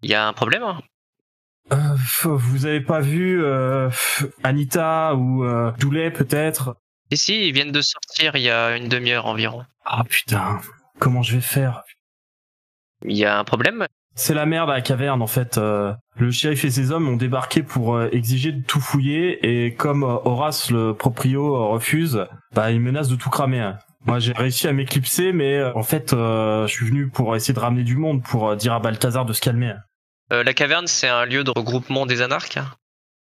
Il 0.02 0.10
y 0.10 0.14
a 0.14 0.26
un 0.26 0.32
problème 0.32 0.64
euh, 1.72 1.96
Vous 2.22 2.66
avez 2.66 2.80
pas 2.80 3.00
vu 3.00 3.42
euh, 3.42 3.90
Anita 4.42 5.14
ou 5.14 5.44
euh, 5.44 5.72
Doulet 5.78 6.10
peut-être? 6.10 6.76
Si, 7.10 7.16
si, 7.18 7.48
ils 7.48 7.52
viennent 7.52 7.72
de 7.72 7.80
sortir 7.80 8.36
il 8.36 8.42
y 8.42 8.50
a 8.50 8.76
une 8.76 8.88
demi-heure 8.88 9.26
environ. 9.26 9.64
Ah 9.84 10.04
putain, 10.04 10.60
comment 10.98 11.22
je 11.22 11.36
vais 11.36 11.40
faire? 11.40 11.82
Il 13.04 13.16
y 13.16 13.24
a 13.24 13.38
un 13.38 13.44
problème? 13.44 13.86
C'est 14.14 14.34
la 14.34 14.46
merde 14.46 14.70
à 14.70 14.74
la 14.74 14.80
caverne 14.80 15.22
en 15.22 15.26
fait. 15.26 15.58
Euh, 15.58 15.92
le 16.16 16.30
shérif 16.30 16.64
et 16.64 16.70
ses 16.70 16.90
hommes 16.90 17.08
ont 17.08 17.16
débarqué 17.16 17.62
pour 17.62 17.96
euh, 17.96 18.08
exiger 18.12 18.52
de 18.52 18.62
tout 18.62 18.80
fouiller 18.80 19.66
et 19.66 19.74
comme 19.74 20.02
Horace 20.02 20.70
le 20.70 20.94
proprio 20.94 21.68
refuse, 21.68 22.26
bah 22.52 22.70
ils 22.70 22.80
menacent 22.80 23.10
de 23.10 23.16
tout 23.16 23.28
cramer. 23.28 23.60
Hein. 23.60 23.78
Moi, 24.06 24.20
j'ai 24.20 24.32
réussi 24.32 24.68
à 24.68 24.72
m'éclipser, 24.72 25.32
mais 25.32 25.62
en 25.74 25.82
fait, 25.82 26.12
je 26.12 26.66
suis 26.68 26.86
venu 26.86 27.08
pour 27.08 27.34
essayer 27.34 27.54
de 27.54 27.58
ramener 27.58 27.82
du 27.82 27.96
monde, 27.96 28.22
pour 28.22 28.54
dire 28.56 28.72
à 28.72 28.80
Balthazar 28.80 29.26
de 29.26 29.32
se 29.32 29.40
calmer. 29.40 29.74
Euh, 30.32 30.42
la 30.42 30.54
caverne, 30.54 30.86
c'est 30.86 31.08
un 31.08 31.24
lieu 31.24 31.44
de 31.44 31.50
regroupement 31.50 32.06
des 32.06 32.22
anarques 32.22 32.58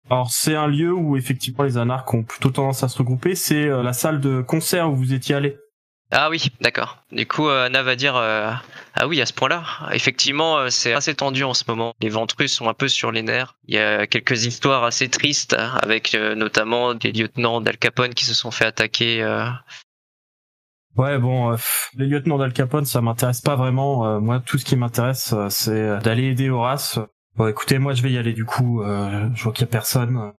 alors 0.08 0.30
c'est 0.30 0.56
un 0.56 0.66
lieu 0.66 0.92
où 0.92 1.16
effectivement 1.16 1.62
les 1.62 1.76
anarques 1.76 2.12
ont 2.14 2.24
plutôt 2.24 2.50
tendance 2.50 2.82
à 2.82 2.88
se 2.88 2.98
regrouper, 2.98 3.36
c'est 3.36 3.66
euh, 3.66 3.82
la 3.82 3.92
salle 3.92 4.20
de 4.20 4.40
concert 4.40 4.90
où 4.90 4.96
vous 4.96 5.12
étiez 5.12 5.36
allé. 5.36 5.56
Ah 6.10 6.30
oui, 6.30 6.50
d'accord. 6.60 7.04
Du 7.12 7.26
coup, 7.26 7.48
euh, 7.48 7.66
Anna 7.66 7.84
va 7.84 7.94
dire 7.94 8.16
ah 8.16 8.62
oui 9.06 9.20
à 9.20 9.26
ce 9.26 9.32
point-là. 9.34 9.62
Effectivement, 9.92 10.68
c'est 10.68 10.94
assez 10.94 11.14
tendu 11.14 11.44
en 11.44 11.54
ce 11.54 11.62
moment. 11.68 11.94
Les 12.00 12.08
ventrus 12.08 12.52
sont 12.52 12.68
un 12.68 12.74
peu 12.74 12.88
sur 12.88 13.12
les 13.12 13.22
nerfs. 13.22 13.54
Il 13.68 13.76
y 13.76 13.78
a 13.78 14.08
quelques 14.08 14.46
histoires 14.46 14.82
assez 14.82 15.08
tristes 15.08 15.54
avec 15.54 16.14
notamment 16.14 16.94
des 16.94 17.12
lieutenants 17.12 17.60
d'Al 17.60 17.76
Capone 17.76 18.14
qui 18.14 18.24
se 18.24 18.34
sont 18.34 18.50
fait 18.50 18.64
attaquer 18.64 19.22
Ouais, 21.00 21.16
bon, 21.16 21.52
euh, 21.52 21.56
les 21.96 22.04
lieutenants 22.04 22.36
d'Al 22.36 22.52
Capone, 22.52 22.84
ça 22.84 23.00
m'intéresse 23.00 23.40
pas 23.40 23.56
vraiment. 23.56 24.06
Euh, 24.06 24.20
moi, 24.20 24.38
tout 24.44 24.58
ce 24.58 24.66
qui 24.66 24.76
m'intéresse, 24.76 25.32
euh, 25.32 25.48
c'est 25.48 25.98
d'aller 26.00 26.24
aider 26.24 26.50
Horace. 26.50 26.98
Bon, 27.36 27.48
écoutez, 27.48 27.78
moi, 27.78 27.94
je 27.94 28.02
vais 28.02 28.10
y 28.12 28.18
aller 28.18 28.34
du 28.34 28.44
coup. 28.44 28.82
je 28.84 29.42
vois 29.42 29.54
qu'il 29.54 29.62
y 29.62 29.64
a 29.64 29.70
personne. 29.70 30.32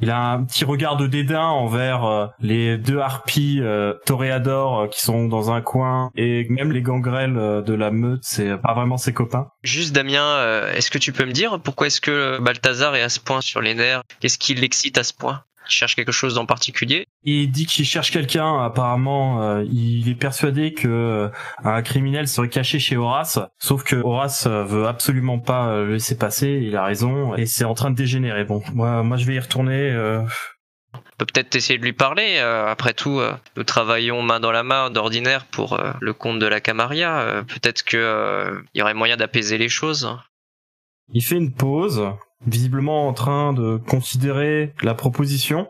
Il 0.00 0.10
a 0.12 0.30
un 0.30 0.44
petit 0.44 0.64
regard 0.64 0.96
de 0.96 1.08
dédain 1.08 1.46
envers 1.46 2.30
les 2.38 2.78
deux 2.78 2.98
harpies 2.98 3.60
toréadors 4.04 4.88
qui 4.90 5.00
sont 5.00 5.26
dans 5.26 5.50
un 5.50 5.62
coin 5.62 6.10
et 6.14 6.46
même 6.50 6.70
les 6.70 6.82
gangrels 6.82 7.64
de 7.64 7.74
la 7.74 7.90
meute, 7.90 8.20
c'est 8.22 8.58
pas 8.58 8.74
vraiment 8.74 8.98
ses 8.98 9.14
copains. 9.14 9.48
Juste 9.64 9.94
Damien, 9.94 10.68
est-ce 10.74 10.90
que 10.90 10.98
tu 10.98 11.12
peux 11.12 11.24
me 11.24 11.32
dire 11.32 11.58
pourquoi 11.64 11.86
est-ce 11.86 12.02
que 12.02 12.38
Balthazar 12.38 12.94
est 12.94 13.02
à 13.02 13.08
ce 13.08 13.18
point 13.18 13.40
sur 13.40 13.62
les 13.62 13.74
nerfs? 13.74 14.02
Qu'est-ce 14.20 14.38
qui 14.38 14.54
l'excite 14.54 14.98
à 14.98 15.02
ce 15.02 15.14
point? 15.14 15.42
Il 15.68 15.72
cherche 15.72 15.94
quelque 15.96 16.12
chose 16.12 16.38
en 16.38 16.46
particulier 16.46 17.06
Il 17.24 17.50
dit 17.50 17.66
qu'il 17.66 17.84
cherche 17.84 18.10
quelqu'un. 18.10 18.62
Apparemment, 18.64 19.42
euh, 19.42 19.64
il 19.64 20.08
est 20.08 20.14
persuadé 20.14 20.72
que 20.74 20.88
euh, 20.88 21.28
un 21.64 21.82
criminel 21.82 22.28
serait 22.28 22.48
caché 22.48 22.78
chez 22.78 22.96
Horace. 22.96 23.38
Sauf 23.58 23.82
que 23.82 23.96
Horace 23.96 24.46
euh, 24.46 24.64
veut 24.64 24.86
absolument 24.86 25.38
pas 25.38 25.76
le 25.76 25.94
laisser 25.94 26.16
passer. 26.16 26.60
Il 26.62 26.76
a 26.76 26.84
raison 26.84 27.34
et 27.34 27.46
c'est 27.46 27.64
en 27.64 27.74
train 27.74 27.90
de 27.90 27.96
dégénérer. 27.96 28.44
Bon, 28.44 28.62
moi, 28.72 29.02
moi, 29.02 29.16
je 29.16 29.24
vais 29.26 29.34
y 29.34 29.40
retourner. 29.40 29.90
euh, 29.90 30.22
On 30.94 30.98
peut 31.18 31.26
peut-être 31.26 31.54
essayer 31.56 31.78
de 31.78 31.84
lui 31.84 31.92
parler. 31.92 32.38
après 32.38 32.92
tout, 32.94 33.20
nous 33.56 33.64
travaillons 33.64 34.22
main 34.22 34.40
dans 34.40 34.52
la 34.52 34.62
main 34.62 34.90
d'ordinaire 34.90 35.46
pour 35.46 35.80
le 36.00 36.12
compte 36.12 36.38
de 36.38 36.46
la 36.46 36.60
Camarilla. 36.60 37.18
Euh, 37.20 37.42
peut-être 37.42 37.82
que 37.84 38.62
il 38.74 38.78
y 38.78 38.82
aurait 38.82 38.94
moyen 38.94 39.16
d'apaiser 39.16 39.58
les 39.58 39.68
choses. 39.68 40.08
Il 41.12 41.22
fait 41.22 41.36
une 41.36 41.52
pause, 41.52 42.02
visiblement 42.46 43.08
en 43.08 43.12
train 43.12 43.52
de 43.52 43.76
considérer 43.78 44.74
la 44.82 44.94
proposition. 44.94 45.68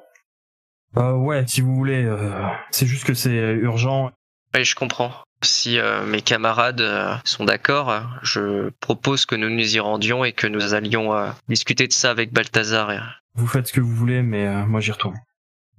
Euh, 0.96 1.12
ouais, 1.12 1.44
si 1.46 1.60
vous 1.60 1.74
voulez. 1.74 2.04
euh, 2.04 2.48
c'est 2.70 2.86
juste 2.86 3.04
que 3.04 3.14
c'est 3.14 3.36
urgent. 3.54 4.10
Oui, 4.54 4.64
je 4.64 4.74
comprends. 4.74 5.12
Si 5.42 5.78
euh, 5.78 6.06
mes 6.06 6.22
camarades 6.22 6.80
euh, 6.80 7.14
sont 7.24 7.44
d'accord, 7.44 8.02
je 8.22 8.70
propose 8.80 9.26
que 9.26 9.34
nous 9.34 9.50
nous 9.50 9.76
y 9.76 9.80
rendions 9.80 10.24
et 10.24 10.32
que 10.32 10.46
nous 10.46 10.72
allions 10.72 11.14
euh, 11.14 11.30
discuter 11.48 11.86
de 11.86 11.92
ça 11.92 12.10
avec 12.10 12.32
Balthazar. 12.32 13.20
Vous 13.34 13.46
faites 13.46 13.66
ce 13.66 13.72
que 13.74 13.80
vous 13.82 13.94
voulez, 13.94 14.22
mais 14.22 14.46
euh, 14.46 14.64
moi 14.64 14.80
j'y 14.80 14.92
retourne. 14.92 15.18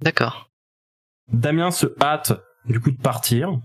D'accord. 0.00 0.48
Damien 1.32 1.72
se 1.72 1.86
hâte 2.00 2.32
du 2.66 2.78
coup 2.80 2.92
de 2.92 3.00
partir. 3.02 3.58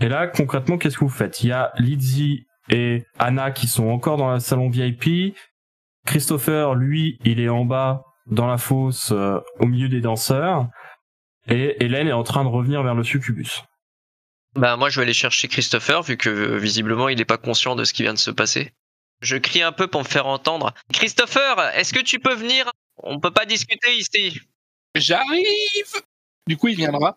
Et 0.00 0.08
là, 0.08 0.26
concrètement, 0.26 0.76
qu'est-ce 0.76 0.98
que 0.98 1.04
vous 1.04 1.08
faites? 1.10 1.42
Il 1.42 1.48
y 1.48 1.52
a 1.52 1.72
Lizzie 1.78 2.46
et 2.68 3.04
Anna 3.18 3.50
qui 3.52 3.68
sont 3.68 3.88
encore 3.88 4.18
dans 4.18 4.32
le 4.34 4.40
salon 4.40 4.68
VIP. 4.68 5.34
Christopher, 6.06 6.74
lui, 6.74 7.18
il 7.24 7.40
est 7.40 7.48
en 7.48 7.64
bas 7.64 8.04
dans 8.26 8.46
la 8.46 8.58
fosse 8.58 9.12
euh, 9.12 9.38
au 9.58 9.66
milieu 9.66 9.88
des 9.88 10.00
danseurs. 10.00 10.68
Et 11.48 11.84
Hélène 11.84 12.08
est 12.08 12.12
en 12.12 12.22
train 12.22 12.44
de 12.44 12.48
revenir 12.48 12.82
vers 12.82 12.94
le 12.94 13.02
succubus. 13.04 13.62
Bah 14.54 14.76
moi 14.76 14.88
je 14.88 14.96
vais 14.96 15.04
aller 15.04 15.12
chercher 15.12 15.46
Christopher 15.46 16.02
vu 16.02 16.16
que 16.16 16.56
visiblement 16.56 17.08
il 17.08 17.18
n'est 17.18 17.24
pas 17.24 17.38
conscient 17.38 17.76
de 17.76 17.84
ce 17.84 17.92
qui 17.92 18.02
vient 18.02 18.14
de 18.14 18.18
se 18.18 18.32
passer. 18.32 18.72
Je 19.20 19.36
crie 19.36 19.62
un 19.62 19.72
peu 19.72 19.86
pour 19.86 20.00
me 20.00 20.06
faire 20.06 20.26
entendre. 20.26 20.72
Christopher, 20.92 21.60
est-ce 21.76 21.92
que 21.92 22.00
tu 22.00 22.18
peux 22.18 22.34
venir? 22.34 22.70
On 23.02 23.20
peut 23.20 23.30
pas 23.30 23.46
discuter 23.46 23.94
ici. 23.96 24.40
J'arrive 24.94 26.02
Du 26.46 26.56
coup, 26.56 26.68
il 26.68 26.76
viendra. 26.76 27.16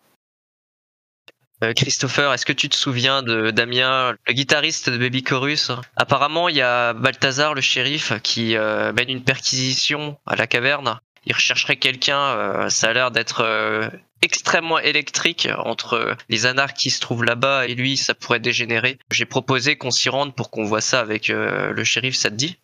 Euh, 1.64 1.72
Christopher, 1.72 2.32
est-ce 2.32 2.44
que 2.44 2.52
tu 2.52 2.68
te 2.68 2.76
souviens 2.76 3.22
de 3.22 3.50
Damien, 3.50 4.14
le 4.26 4.32
guitariste 4.32 4.90
de 4.90 4.98
Baby 4.98 5.22
Chorus? 5.22 5.70
Apparemment, 5.96 6.48
il 6.48 6.56
y 6.56 6.60
a 6.60 6.92
Balthazar, 6.92 7.54
le 7.54 7.60
shérif, 7.62 8.12
qui 8.22 8.56
euh, 8.56 8.92
mène 8.92 9.08
une 9.08 9.24
perquisition 9.24 10.18
à 10.26 10.36
la 10.36 10.46
caverne. 10.46 10.98
Il 11.26 11.32
rechercherait 11.32 11.76
quelqu'un, 11.76 12.18
euh, 12.18 12.68
ça 12.68 12.88
a 12.88 12.92
l'air 12.92 13.10
d'être 13.10 13.90
extrêmement 14.20 14.78
électrique 14.78 15.48
entre 15.58 16.16
les 16.28 16.46
anarches 16.46 16.74
qui 16.74 16.90
se 16.90 17.00
trouvent 17.00 17.24
là-bas 17.24 17.66
et 17.66 17.74
lui, 17.74 17.96
ça 17.96 18.14
pourrait 18.14 18.40
dégénérer. 18.40 18.98
J'ai 19.10 19.24
proposé 19.24 19.76
qu'on 19.76 19.90
s'y 19.90 20.08
rende 20.10 20.34
pour 20.34 20.50
qu'on 20.50 20.64
voit 20.64 20.80
ça 20.80 21.00
avec 21.00 21.28
le 21.28 21.84
shérif, 21.84 22.14
ça 22.14 22.30
te 22.30 22.34
dit? 22.34 22.58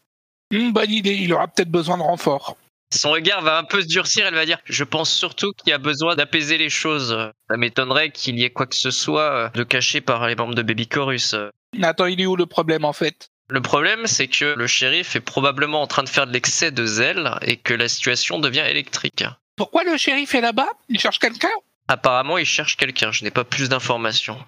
Hum, 0.52 0.72
bonne 0.72 0.90
idée, 0.90 1.14
il 1.14 1.32
aura 1.32 1.48
peut-être 1.48 1.70
besoin 1.70 1.96
de 1.96 2.02
renfort. 2.02 2.56
Son 2.92 3.10
regard 3.12 3.42
va 3.42 3.58
un 3.58 3.64
peu 3.64 3.82
se 3.82 3.86
durcir, 3.86 4.26
elle 4.26 4.34
va 4.34 4.46
dire 4.46 4.58
Je 4.64 4.84
pense 4.84 5.12
surtout 5.12 5.52
qu'il 5.52 5.70
y 5.70 5.72
a 5.72 5.78
besoin 5.78 6.16
d'apaiser 6.16 6.58
les 6.58 6.70
choses. 6.70 7.16
Ça 7.48 7.56
m'étonnerait 7.56 8.10
qu'il 8.10 8.38
y 8.38 8.44
ait 8.44 8.50
quoi 8.50 8.66
que 8.66 8.74
ce 8.74 8.90
soit 8.90 9.32
euh, 9.32 9.48
de 9.50 9.62
caché 9.62 10.00
par 10.00 10.26
les 10.26 10.34
membres 10.34 10.54
de 10.54 10.62
Baby 10.62 10.88
Chorus. 10.88 11.36
Attends, 11.82 12.06
il 12.06 12.20
est 12.20 12.26
où 12.26 12.36
le 12.36 12.46
problème 12.46 12.84
en 12.84 12.92
fait? 12.92 13.30
Le 13.48 13.60
problème, 13.60 14.06
c'est 14.06 14.28
que 14.28 14.54
le 14.56 14.66
shérif 14.66 15.16
est 15.16 15.20
probablement 15.20 15.82
en 15.82 15.86
train 15.86 16.04
de 16.04 16.08
faire 16.08 16.26
de 16.26 16.32
l'excès 16.32 16.70
de 16.70 16.86
zèle 16.86 17.36
et 17.42 17.56
que 17.56 17.74
la 17.74 17.88
situation 17.88 18.38
devient 18.38 18.64
électrique. 18.68 19.24
Pourquoi 19.56 19.82
le 19.82 19.96
shérif 19.96 20.34
est 20.34 20.40
là-bas? 20.40 20.68
Il 20.88 21.00
cherche 21.00 21.18
quelqu'un? 21.18 21.50
Apparemment, 21.88 22.38
il 22.38 22.46
cherche 22.46 22.76
quelqu'un, 22.76 23.10
je 23.10 23.24
n'ai 23.24 23.32
pas 23.32 23.42
plus 23.42 23.68
d'informations. 23.68 24.38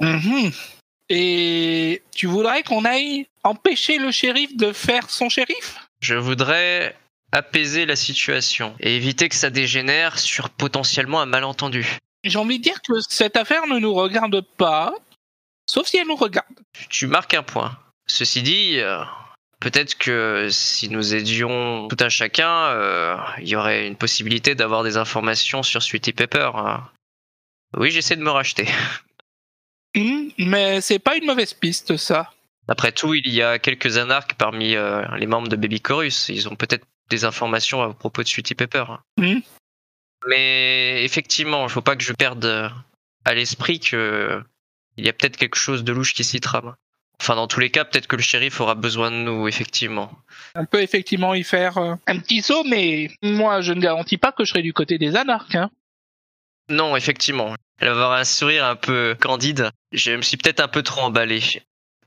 Mhm. 0.00 0.52
Et 1.08 2.02
tu 2.14 2.26
voudrais 2.26 2.62
qu'on 2.62 2.84
aille 2.84 3.26
empêcher 3.44 3.98
le 3.98 4.10
shérif 4.10 4.54
de 4.56 4.72
faire 4.72 5.08
son 5.08 5.30
shérif? 5.30 5.76
Je 6.00 6.14
voudrais 6.14 6.94
apaiser 7.32 7.86
la 7.86 7.96
situation 7.96 8.74
et 8.80 8.96
éviter 8.96 9.28
que 9.28 9.34
ça 9.34 9.50
dégénère 9.50 10.18
sur 10.18 10.50
potentiellement 10.50 11.20
un 11.20 11.26
malentendu. 11.26 11.98
J'ai 12.24 12.38
envie 12.38 12.58
de 12.58 12.62
dire 12.64 12.80
que 12.82 12.94
cette 13.08 13.36
affaire 13.36 13.66
ne 13.66 13.78
nous 13.78 13.94
regarde 13.94 14.40
pas, 14.56 14.94
sauf 15.66 15.86
si 15.86 15.96
elle 15.98 16.06
nous 16.08 16.16
regarde. 16.16 16.46
Tu 16.88 17.06
marques 17.06 17.34
un 17.34 17.42
point. 17.42 17.78
Ceci 18.06 18.42
dit, 18.42 18.78
euh, 18.78 19.02
peut-être 19.60 19.96
que 19.96 20.48
si 20.50 20.88
nous 20.88 21.14
aidions 21.14 21.88
tout 21.88 21.96
un 22.00 22.08
chacun, 22.08 22.66
euh, 22.68 23.16
il 23.40 23.48
y 23.48 23.56
aurait 23.56 23.86
une 23.86 23.96
possibilité 23.96 24.54
d'avoir 24.54 24.82
des 24.82 24.96
informations 24.96 25.62
sur 25.62 25.82
Sweetie 25.82 26.12
Pepper. 26.12 26.50
hein. 26.54 26.88
Oui, 27.76 27.90
j'essaie 27.90 28.16
de 28.16 28.22
me 28.22 28.30
racheter. 28.30 28.68
Mhm, 29.94 30.30
Mais 30.38 30.80
c'est 30.80 30.98
pas 30.98 31.16
une 31.16 31.26
mauvaise 31.26 31.54
piste, 31.54 31.96
ça. 31.96 32.32
Après 32.68 32.90
tout, 32.92 33.14
il 33.14 33.32
y 33.32 33.42
a 33.42 33.58
quelques 33.58 33.96
anarques 33.98 34.34
parmi 34.34 34.74
euh, 34.74 35.02
les 35.16 35.26
membres 35.26 35.48
de 35.48 35.56
Baby 35.56 35.80
Chorus. 35.80 36.28
Ils 36.28 36.48
ont 36.48 36.56
peut-être 36.56 36.84
des 37.10 37.24
informations 37.24 37.82
à 37.82 37.92
propos 37.92 38.22
de 38.22 38.28
Sweetie 38.28 38.54
Pepper. 38.54 38.84
Mhm. 39.18 39.42
Mais 40.26 41.04
effectivement, 41.04 41.64
il 41.64 41.70
faut 41.70 41.82
pas 41.82 41.96
que 41.96 42.02
je 42.02 42.12
perde 42.12 42.44
euh, 42.44 42.68
à 43.24 43.34
l'esprit 43.34 43.80
que 43.80 44.42
il 44.96 45.04
y 45.04 45.08
a 45.08 45.12
peut-être 45.12 45.36
quelque 45.36 45.56
chose 45.56 45.84
de 45.84 45.92
louche 45.92 46.14
qui 46.14 46.24
s'y 46.24 46.40
trame. 46.40 46.74
Enfin, 47.20 47.34
dans 47.34 47.46
tous 47.46 47.60
les 47.60 47.70
cas, 47.70 47.84
peut-être 47.84 48.06
que 48.06 48.16
le 48.16 48.22
shérif 48.22 48.60
aura 48.60 48.74
besoin 48.74 49.10
de 49.10 49.16
nous, 49.16 49.48
effectivement. 49.48 50.10
On 50.54 50.66
peut 50.66 50.82
effectivement 50.82 51.34
y 51.34 51.44
faire 51.44 51.78
euh, 51.78 51.94
un 52.06 52.18
petit 52.18 52.42
saut, 52.42 52.64
mais 52.64 53.10
moi, 53.22 53.60
je 53.62 53.72
ne 53.72 53.80
garantis 53.80 54.18
pas 54.18 54.32
que 54.32 54.44
je 54.44 54.50
serai 54.50 54.62
du 54.62 54.72
côté 54.72 54.98
des 54.98 55.16
anarques. 55.16 55.54
Hein. 55.54 55.70
Non, 56.68 56.96
effectivement. 56.96 57.54
Elle 57.78 57.88
va 57.88 57.94
avoir 57.94 58.12
un 58.12 58.24
sourire 58.24 58.64
un 58.64 58.76
peu 58.76 59.16
candide. 59.20 59.70
Je 59.92 60.12
me 60.12 60.22
suis 60.22 60.36
peut-être 60.36 60.60
un 60.60 60.68
peu 60.68 60.82
trop 60.82 61.02
emballé. 61.02 61.40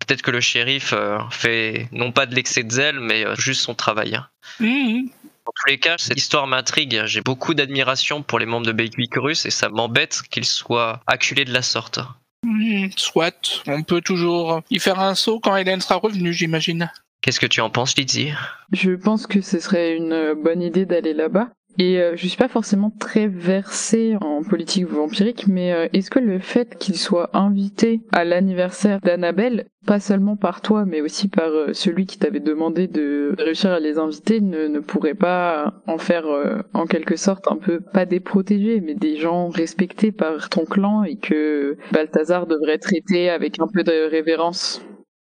Peut-être 0.09 0.23
que 0.23 0.31
le 0.31 0.41
shérif 0.41 0.91
euh, 0.91 1.19
fait 1.29 1.87
non 1.91 2.11
pas 2.11 2.25
de 2.25 2.33
l'excès 2.33 2.63
de 2.63 2.71
zèle, 2.71 2.99
mais 2.99 3.27
euh, 3.27 3.35
juste 3.35 3.61
son 3.61 3.75
travail. 3.75 4.15
hein. 4.15 4.27
Mhm. 4.59 5.07
Dans 5.45 5.51
tous 5.55 5.67
les 5.67 5.77
cas, 5.77 5.97
cette 5.99 6.17
histoire 6.17 6.47
m'intrigue. 6.47 7.03
J'ai 7.05 7.21
beaucoup 7.21 7.53
d'admiration 7.53 8.23
pour 8.23 8.39
les 8.39 8.47
membres 8.47 8.65
de 8.65 9.05
Chorus 9.05 9.45
et 9.45 9.51
ça 9.51 9.69
m'embête 9.69 10.23
qu'ils 10.31 10.45
soient 10.45 11.01
acculés 11.05 11.45
de 11.45 11.53
la 11.53 11.61
sorte. 11.61 11.99
Mhm, 12.43 12.89
Soit, 12.95 13.61
on 13.67 13.83
peut 13.83 14.01
toujours 14.01 14.63
y 14.71 14.79
faire 14.79 14.99
un 14.99 15.13
saut 15.13 15.39
quand 15.39 15.55
Hélène 15.55 15.79
sera 15.79 15.97
revenue, 15.97 16.33
j'imagine. 16.33 16.91
Qu'est-ce 17.21 17.39
que 17.39 17.45
tu 17.45 17.61
en 17.61 17.69
penses, 17.69 17.95
Lizzie 17.95 18.33
Je 18.71 18.93
pense 18.93 19.27
que 19.27 19.41
ce 19.41 19.59
serait 19.59 19.95
une 19.95 20.33
bonne 20.33 20.63
idée 20.63 20.87
d'aller 20.87 21.13
là-bas. 21.13 21.49
Et 21.81 21.97
euh, 21.97 22.17
je 22.17 22.27
suis 22.27 22.37
pas 22.37 22.49
forcément 22.49 22.91
très 22.99 23.27
versée 23.27 24.17
en 24.19 24.43
politique 24.43 24.85
vampirique, 24.85 25.47
mais 25.47 25.71
euh, 25.71 25.87
est-ce 25.93 26.11
que 26.11 26.19
le 26.19 26.39
fait 26.39 26.77
qu'il 26.77 26.97
soit 26.97 27.29
invité 27.33 28.01
à 28.11 28.25
l'anniversaire 28.25 28.99
d'Annabelle, 28.99 29.65
pas 29.87 30.01
seulement 30.01 30.35
par 30.35 30.59
toi, 30.59 30.83
mais 30.83 30.99
aussi 30.99 31.29
par 31.29 31.47
euh, 31.47 31.73
celui 31.73 32.05
qui 32.05 32.19
t'avait 32.19 32.41
demandé 32.41 32.87
de 32.87 33.33
réussir 33.39 33.71
à 33.71 33.79
les 33.79 33.97
inviter, 33.97 34.41
ne, 34.41 34.67
ne 34.67 34.79
pourrait 34.79 35.13
pas 35.13 35.73
en 35.87 35.97
faire 35.97 36.27
euh, 36.27 36.57
en 36.73 36.85
quelque 36.85 37.15
sorte 37.15 37.47
un 37.49 37.55
peu 37.55 37.79
pas 37.79 38.05
des 38.05 38.19
protégés, 38.19 38.81
mais 38.81 38.93
des 38.93 39.15
gens 39.15 39.47
respectés 39.47 40.11
par 40.11 40.49
ton 40.49 40.65
clan 40.65 41.05
et 41.05 41.15
que 41.15 41.77
Balthazar 41.93 42.45
devrait 42.45 42.79
traiter 42.79 43.29
avec 43.29 43.57
un 43.61 43.67
peu 43.67 43.83
de 43.83 44.09
révérence? 44.11 44.81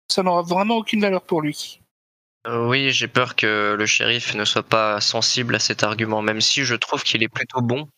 Ça 0.08 0.24
n'aura 0.24 0.42
vraiment 0.42 0.78
aucune 0.78 1.00
valeur 1.00 1.22
pour 1.22 1.42
lui. 1.42 1.79
Euh, 2.46 2.66
Oui, 2.66 2.90
j'ai 2.90 3.08
peur 3.08 3.36
que 3.36 3.74
le 3.78 3.86
shérif 3.86 4.34
ne 4.34 4.44
soit 4.44 4.62
pas 4.62 5.00
sensible 5.00 5.54
à 5.54 5.58
cet 5.58 5.82
argument, 5.82 6.22
même 6.22 6.40
si 6.40 6.64
je 6.64 6.74
trouve 6.74 7.02
qu'il 7.02 7.22
est 7.22 7.28
plutôt 7.28 7.60
bon. 7.60 7.88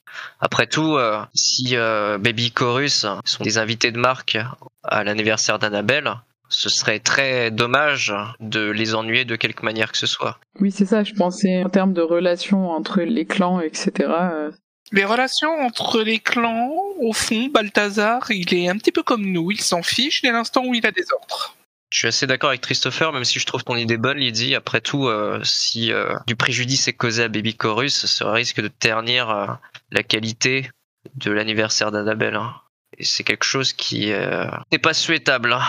Après 0.41 0.67
tout, 0.67 0.97
euh, 0.97 1.21
si 1.35 1.77
euh, 1.77 2.19
Baby 2.19 2.51
Chorus 2.51 3.07
sont 3.25 3.45
des 3.45 3.59
invités 3.59 3.93
de 3.93 3.99
marque 3.99 4.37
à 4.83 5.05
l'anniversaire 5.05 5.59
d'Annabelle, 5.59 6.13
ce 6.49 6.69
serait 6.69 6.99
très 6.99 7.51
dommage 7.51 8.13
de 8.41 8.71
les 8.71 8.95
ennuyer 8.95 9.25
de 9.25 9.37
quelque 9.37 9.63
manière 9.63 9.91
que 9.91 9.99
ce 9.99 10.07
soit. 10.07 10.39
Oui, 10.61 10.71
c'est 10.71 10.85
ça, 10.85 11.03
je 11.03 11.15
pensais 11.15 11.65
en 11.65 11.71
termes 11.71 11.95
de 11.95 12.03
relations 12.03 12.71
entre 12.71 13.01
les 13.01 13.25
clans, 13.25 13.61
etc. 13.61 13.93
euh, 14.01 14.51
Les 14.91 15.05
relations 15.05 15.53
entre 15.61 16.03
les 16.03 16.19
clans, 16.19 16.73
au 17.01 17.13
fond, 17.15 17.47
Balthazar, 17.47 18.31
il 18.31 18.53
est 18.53 18.69
un 18.69 18.77
petit 18.77 18.93
peu 18.93 19.03
comme 19.03 19.25
nous. 19.25 19.51
Il 19.51 19.61
s'en 19.61 19.83
fiche 19.83 20.21
dès 20.21 20.33
l'instant 20.33 20.63
où 20.67 20.75
il 20.75 20.85
a 20.87 20.91
des 20.91 21.07
ordres. 21.13 21.57
Je 21.93 21.99
suis 21.99 22.09
assez 22.09 22.27
d'accord 22.27 22.49
avec 22.49 22.63
Christopher, 22.63 23.13
même 23.13 23.25
si 23.25 23.39
je 23.39 23.45
trouve 23.45 23.65
ton 23.65 23.77
idée 23.77 23.99
bonne, 23.99 24.17
Lydie. 24.17 24.55
Après 24.55 24.81
tout, 24.81 25.09
euh, 25.09 25.41
si 25.45 25.93
euh, 25.93 26.15
du 26.27 26.37
préjudice 26.37 26.89
est 26.89 26.95
causé 26.95 27.23
à 27.23 27.29
Baby 27.29 27.55
Chorus, 27.55 28.07
ça 28.07 28.33
risque 28.33 28.63
de 28.63 28.69
ternir 28.69 29.29
euh, 29.29 29.47
la 29.91 30.03
qualité 30.03 30.71
de 31.17 31.31
l'anniversaire 31.31 31.93
d'Annabelle. 31.93 32.37
hein. 32.37 32.55
Et 32.97 33.05
c'est 33.05 33.25
quelque 33.25 33.45
chose 33.45 33.75
qui 33.75 34.11
euh, 34.11 34.47
n'est 34.73 34.79
pas 34.79 34.95
souhaitable. 34.95 35.53
hein. 35.53 35.61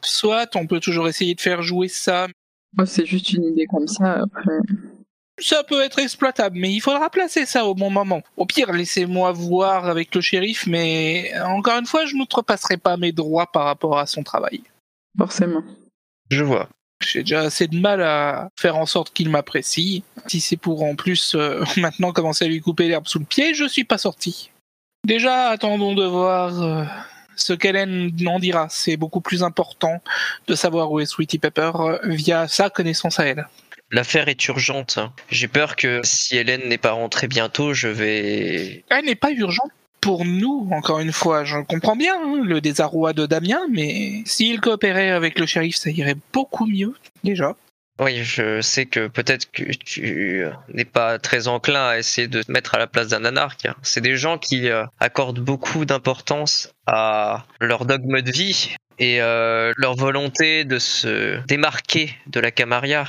Soit, 0.00 0.56
on 0.56 0.66
peut 0.66 0.80
toujours 0.80 1.06
essayer 1.06 1.34
de 1.34 1.40
faire 1.40 1.60
jouer 1.60 1.88
ça. 1.88 2.28
C'est 2.86 3.04
juste 3.04 3.34
une 3.34 3.44
idée 3.44 3.66
comme 3.66 3.88
ça. 3.88 4.22
Après. 4.22 4.58
Ça 5.38 5.64
peut 5.64 5.82
être 5.82 5.98
exploitable, 5.98 6.58
mais 6.58 6.72
il 6.72 6.80
faudra 6.80 7.10
placer 7.10 7.44
ça 7.44 7.66
au 7.66 7.74
bon 7.74 7.90
moment. 7.90 8.22
Au 8.38 8.46
pire, 8.46 8.72
laissez-moi 8.72 9.32
voir 9.32 9.86
avec 9.86 10.14
le 10.14 10.22
shérif, 10.22 10.66
mais 10.66 11.30
encore 11.44 11.78
une 11.78 11.86
fois, 11.86 12.06
je 12.06 12.16
n'outrepasserai 12.16 12.78
pas 12.78 12.96
mes 12.96 13.12
droits 13.12 13.46
par 13.52 13.64
rapport 13.64 13.98
à 13.98 14.06
son 14.06 14.22
travail. 14.22 14.62
Forcément. 15.18 15.64
Je 16.30 16.44
vois. 16.44 16.68
J'ai 17.00 17.20
déjà 17.20 17.42
assez 17.42 17.68
de 17.68 17.78
mal 17.78 18.02
à 18.02 18.50
faire 18.58 18.76
en 18.76 18.86
sorte 18.86 19.12
qu'il 19.12 19.28
m'apprécie. 19.28 20.02
Si 20.26 20.40
c'est 20.40 20.56
pour 20.56 20.82
en 20.82 20.94
plus 20.94 21.34
euh, 21.34 21.64
maintenant 21.76 22.12
commencer 22.12 22.44
à 22.44 22.48
lui 22.48 22.60
couper 22.60 22.88
l'herbe 22.88 23.06
sous 23.06 23.18
le 23.18 23.24
pied, 23.24 23.54
je 23.54 23.64
suis 23.64 23.84
pas 23.84 23.98
sorti. 23.98 24.50
Déjà, 25.06 25.48
attendons 25.48 25.94
de 25.94 26.04
voir 26.04 26.62
euh, 26.62 26.84
ce 27.36 27.52
qu'Hélène 27.52 28.12
en 28.26 28.38
dira. 28.38 28.66
C'est 28.68 28.96
beaucoup 28.96 29.20
plus 29.20 29.42
important 29.42 30.02
de 30.48 30.54
savoir 30.54 30.90
où 30.90 31.00
est 31.00 31.06
Sweetie 31.06 31.38
Pepper 31.38 31.70
euh, 31.76 31.98
via 32.04 32.48
sa 32.48 32.68
connaissance 32.68 33.20
à 33.20 33.26
elle. 33.26 33.48
L'affaire 33.90 34.28
est 34.28 34.48
urgente. 34.48 34.98
J'ai 35.30 35.48
peur 35.48 35.76
que 35.76 36.00
si 36.04 36.36
Hélène 36.36 36.68
n'est 36.68 36.78
pas 36.78 36.90
rentrée 36.90 37.26
bientôt, 37.26 37.72
je 37.72 37.88
vais. 37.88 38.84
Elle 38.90 39.06
n'est 39.06 39.14
pas 39.14 39.30
urgente 39.30 39.70
pour 40.00 40.24
nous, 40.24 40.68
encore 40.72 41.00
une 41.00 41.12
fois. 41.12 41.44
Je 41.44 41.58
comprends 41.58 41.96
bien 41.96 42.14
hein, 42.14 42.42
le 42.44 42.60
désarroi 42.60 43.12
de 43.12 43.26
Damien, 43.26 43.60
mais 43.70 44.22
s'il 44.24 44.60
coopérait 44.60 45.10
avec 45.10 45.38
le 45.38 45.46
shérif, 45.46 45.76
ça 45.76 45.90
irait 45.90 46.16
beaucoup 46.32 46.66
mieux, 46.66 46.94
déjà. 47.24 47.54
Oui, 48.00 48.22
je 48.22 48.60
sais 48.60 48.86
que 48.86 49.08
peut-être 49.08 49.50
que 49.50 49.64
tu 49.72 50.44
n'es 50.72 50.84
pas 50.84 51.18
très 51.18 51.48
enclin 51.48 51.88
à 51.88 51.98
essayer 51.98 52.28
de 52.28 52.42
te 52.42 52.52
mettre 52.52 52.76
à 52.76 52.78
la 52.78 52.86
place 52.86 53.08
d'un 53.08 53.24
anarque. 53.24 53.66
C'est 53.82 54.00
des 54.00 54.16
gens 54.16 54.38
qui 54.38 54.68
euh, 54.68 54.84
accordent 55.00 55.40
beaucoup 55.40 55.84
d'importance 55.84 56.70
à 56.86 57.44
leur 57.60 57.86
dogme 57.86 58.22
de 58.22 58.30
vie 58.30 58.76
et 59.00 59.20
euh, 59.20 59.72
leur 59.76 59.96
volonté 59.96 60.64
de 60.64 60.78
se 60.78 61.44
démarquer 61.46 62.14
de 62.28 62.38
la 62.38 62.52
Camarilla. 62.52 63.04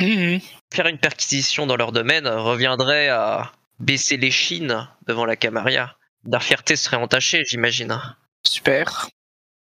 Mhm. 0.00 0.40
Faire 0.72 0.86
une 0.86 0.98
perquisition 0.98 1.66
dans 1.66 1.76
leur 1.76 1.90
domaine 1.90 2.28
reviendrait 2.28 3.08
à 3.08 3.50
baisser 3.80 4.16
les 4.16 4.30
chines 4.30 4.86
devant 5.08 5.24
la 5.24 5.34
Camarilla. 5.34 5.96
Leur 6.30 6.42
fierté 6.42 6.76
serait 6.76 6.96
entachée, 6.96 7.42
j'imagine. 7.46 7.98
Super. 8.46 9.08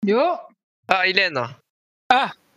Yo 0.07 0.21
Ah, 0.89 1.07
Hélène 1.07 1.41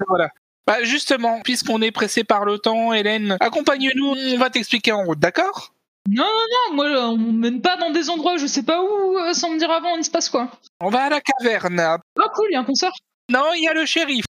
Voilà. 0.07 0.29
Bah 0.65 0.83
justement, 0.83 1.41
puisqu'on 1.41 1.81
est 1.81 1.91
pressé 1.91 2.23
par 2.23 2.45
le 2.45 2.57
temps, 2.57 2.93
Hélène, 2.93 3.37
accompagne-nous, 3.39 4.15
on 4.33 4.37
va 4.37 4.49
t'expliquer 4.49 4.91
en 4.93 5.03
route, 5.03 5.19
d'accord? 5.19 5.73
Non, 6.09 6.23
non, 6.25 6.45
non, 6.69 6.75
moi, 6.75 6.89
là, 6.89 7.09
on 7.09 7.17
m'emmène 7.17 7.61
pas 7.61 7.77
dans 7.77 7.91
des 7.91 8.09
endroits, 8.09 8.37
je 8.37 8.45
sais 8.47 8.63
pas 8.63 8.81
où, 8.81 9.17
euh, 9.17 9.33
sans 9.33 9.51
me 9.51 9.57
dire 9.59 9.71
avant, 9.71 9.95
il 9.95 10.03
se 10.03 10.11
passe 10.11 10.29
quoi. 10.29 10.49
On 10.81 10.89
va 10.89 11.03
à 11.03 11.09
la 11.09 11.21
caverne. 11.21 11.79
Ah, 11.79 11.97
cool, 12.33 12.47
il 12.49 12.53
y 12.53 12.55
a 12.55 12.59
un 12.59 12.65
concert. 12.65 12.91
Non, 13.29 13.53
il 13.55 13.63
y 13.63 13.67
a 13.67 13.73
le 13.73 13.85
shérif. 13.85 14.25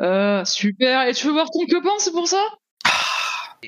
Euh, 0.00 0.44
super. 0.44 1.06
Et 1.06 1.14
tu 1.14 1.26
veux 1.26 1.32
voir 1.32 1.48
ton 1.50 1.64
copain, 1.66 1.94
c'est 1.98 2.12
pour 2.12 2.26
ça? 2.26 2.42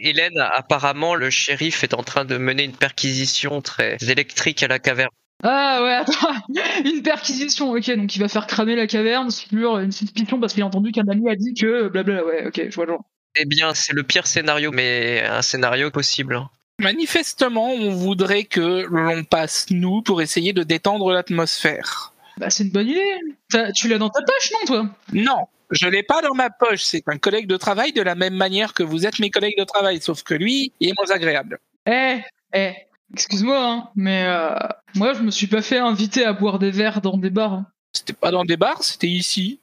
Hélène, 0.02 0.38
apparemment, 0.52 1.14
le 1.14 1.30
shérif 1.30 1.84
est 1.84 1.94
en 1.94 2.02
train 2.02 2.24
de 2.24 2.36
mener 2.38 2.64
une 2.64 2.76
perquisition 2.76 3.60
très 3.60 3.96
électrique 4.00 4.62
à 4.62 4.68
la 4.68 4.78
caverne. 4.78 5.10
Ah 5.42 5.80
ouais, 5.82 5.92
attends, 5.92 6.34
une 6.84 7.02
perquisition, 7.02 7.72
ok, 7.72 7.90
donc 7.96 8.16
il 8.16 8.18
va 8.18 8.28
faire 8.28 8.46
cramer 8.46 8.74
la 8.74 8.86
caverne 8.86 9.30
sur 9.30 9.78
une 9.78 9.92
suspicion 9.92 10.40
parce 10.40 10.54
qu'il 10.54 10.62
a 10.62 10.66
entendu 10.66 10.92
qu'un 10.92 11.06
ami 11.08 11.28
a 11.28 11.36
dit 11.36 11.52
que 11.54 11.88
blabla, 11.88 12.24
ouais, 12.24 12.46
ok, 12.46 12.62
je 12.70 12.74
vois 12.74 12.86
le 12.86 12.92
genre. 12.92 13.04
Eh 13.38 13.44
bien, 13.44 13.74
c'est 13.74 13.92
le 13.92 14.02
pire 14.02 14.26
scénario, 14.26 14.72
mais 14.72 15.22
un 15.22 15.42
scénario 15.42 15.90
possible. 15.90 16.40
Manifestement, 16.80 17.70
on 17.72 17.90
voudrait 17.90 18.44
que 18.44 18.86
l'on 18.90 19.24
passe 19.24 19.66
nous 19.70 20.02
pour 20.02 20.22
essayer 20.22 20.52
de 20.52 20.62
détendre 20.62 21.12
l'atmosphère. 21.12 22.12
Bah 22.38 22.50
c'est 22.50 22.64
une 22.64 22.70
bonne 22.70 22.88
idée. 22.88 23.20
T'as- 23.50 23.72
Tu 23.72 23.88
l'as 23.88 23.98
dans 23.98 24.10
ta 24.10 24.20
poche, 24.22 24.52
non, 24.52 24.66
toi? 24.66 24.90
Non, 25.12 25.46
je 25.70 25.88
l'ai 25.88 26.02
pas 26.02 26.20
dans 26.22 26.34
ma 26.34 26.50
poche. 26.50 26.82
C'est 26.82 27.02
un 27.08 27.18
collègue 27.18 27.46
de 27.46 27.56
travail 27.56 27.92
de 27.92 28.02
la 28.02 28.14
même 28.14 28.34
manière 28.34 28.74
que 28.74 28.82
vous 28.82 29.06
êtes 29.06 29.18
mes 29.18 29.30
collègues 29.30 29.58
de 29.58 29.64
travail, 29.64 30.00
sauf 30.02 30.22
que 30.22 30.34
lui, 30.34 30.72
il 30.80 30.90
est 30.90 30.94
moins 30.98 31.14
agréable. 31.14 31.58
Eh, 31.86 32.18
eh, 32.52 32.72
excuse-moi, 33.14 33.58
hein, 33.58 33.88
mais 33.94 34.24
euh, 34.26 34.50
moi 34.94 35.14
je 35.14 35.22
me 35.22 35.30
suis 35.30 35.46
pas 35.46 35.62
fait 35.62 35.78
inviter 35.78 36.24
à 36.24 36.32
boire 36.32 36.58
des 36.58 36.70
verres 36.70 37.00
dans 37.00 37.16
des 37.16 37.30
bars. 37.30 37.62
C'était 37.92 38.12
pas 38.12 38.30
dans 38.30 38.44
des 38.44 38.56
bars, 38.58 38.82
c'était 38.82 39.06
ici. 39.08 39.60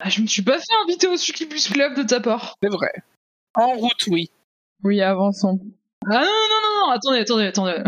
Ah, 0.00 0.08
je 0.08 0.20
me 0.22 0.26
suis 0.26 0.42
pas 0.42 0.58
fait 0.58 0.74
inviter 0.84 1.06
au 1.08 1.16
Succubus 1.16 1.68
Club 1.68 1.94
de 1.96 2.02
ta 2.02 2.20
part. 2.20 2.56
C'est 2.62 2.68
vrai. 2.70 2.92
En 3.54 3.68
route, 3.74 4.06
oui. 4.08 4.30
Oui, 4.82 5.00
avançons. 5.02 5.60
Ah 6.06 6.20
non, 6.20 6.20
non, 6.20 6.60
non, 6.62 6.86
non, 6.86 6.90
attendez, 6.92 7.18
attendez, 7.18 7.44
attendez. 7.46 7.82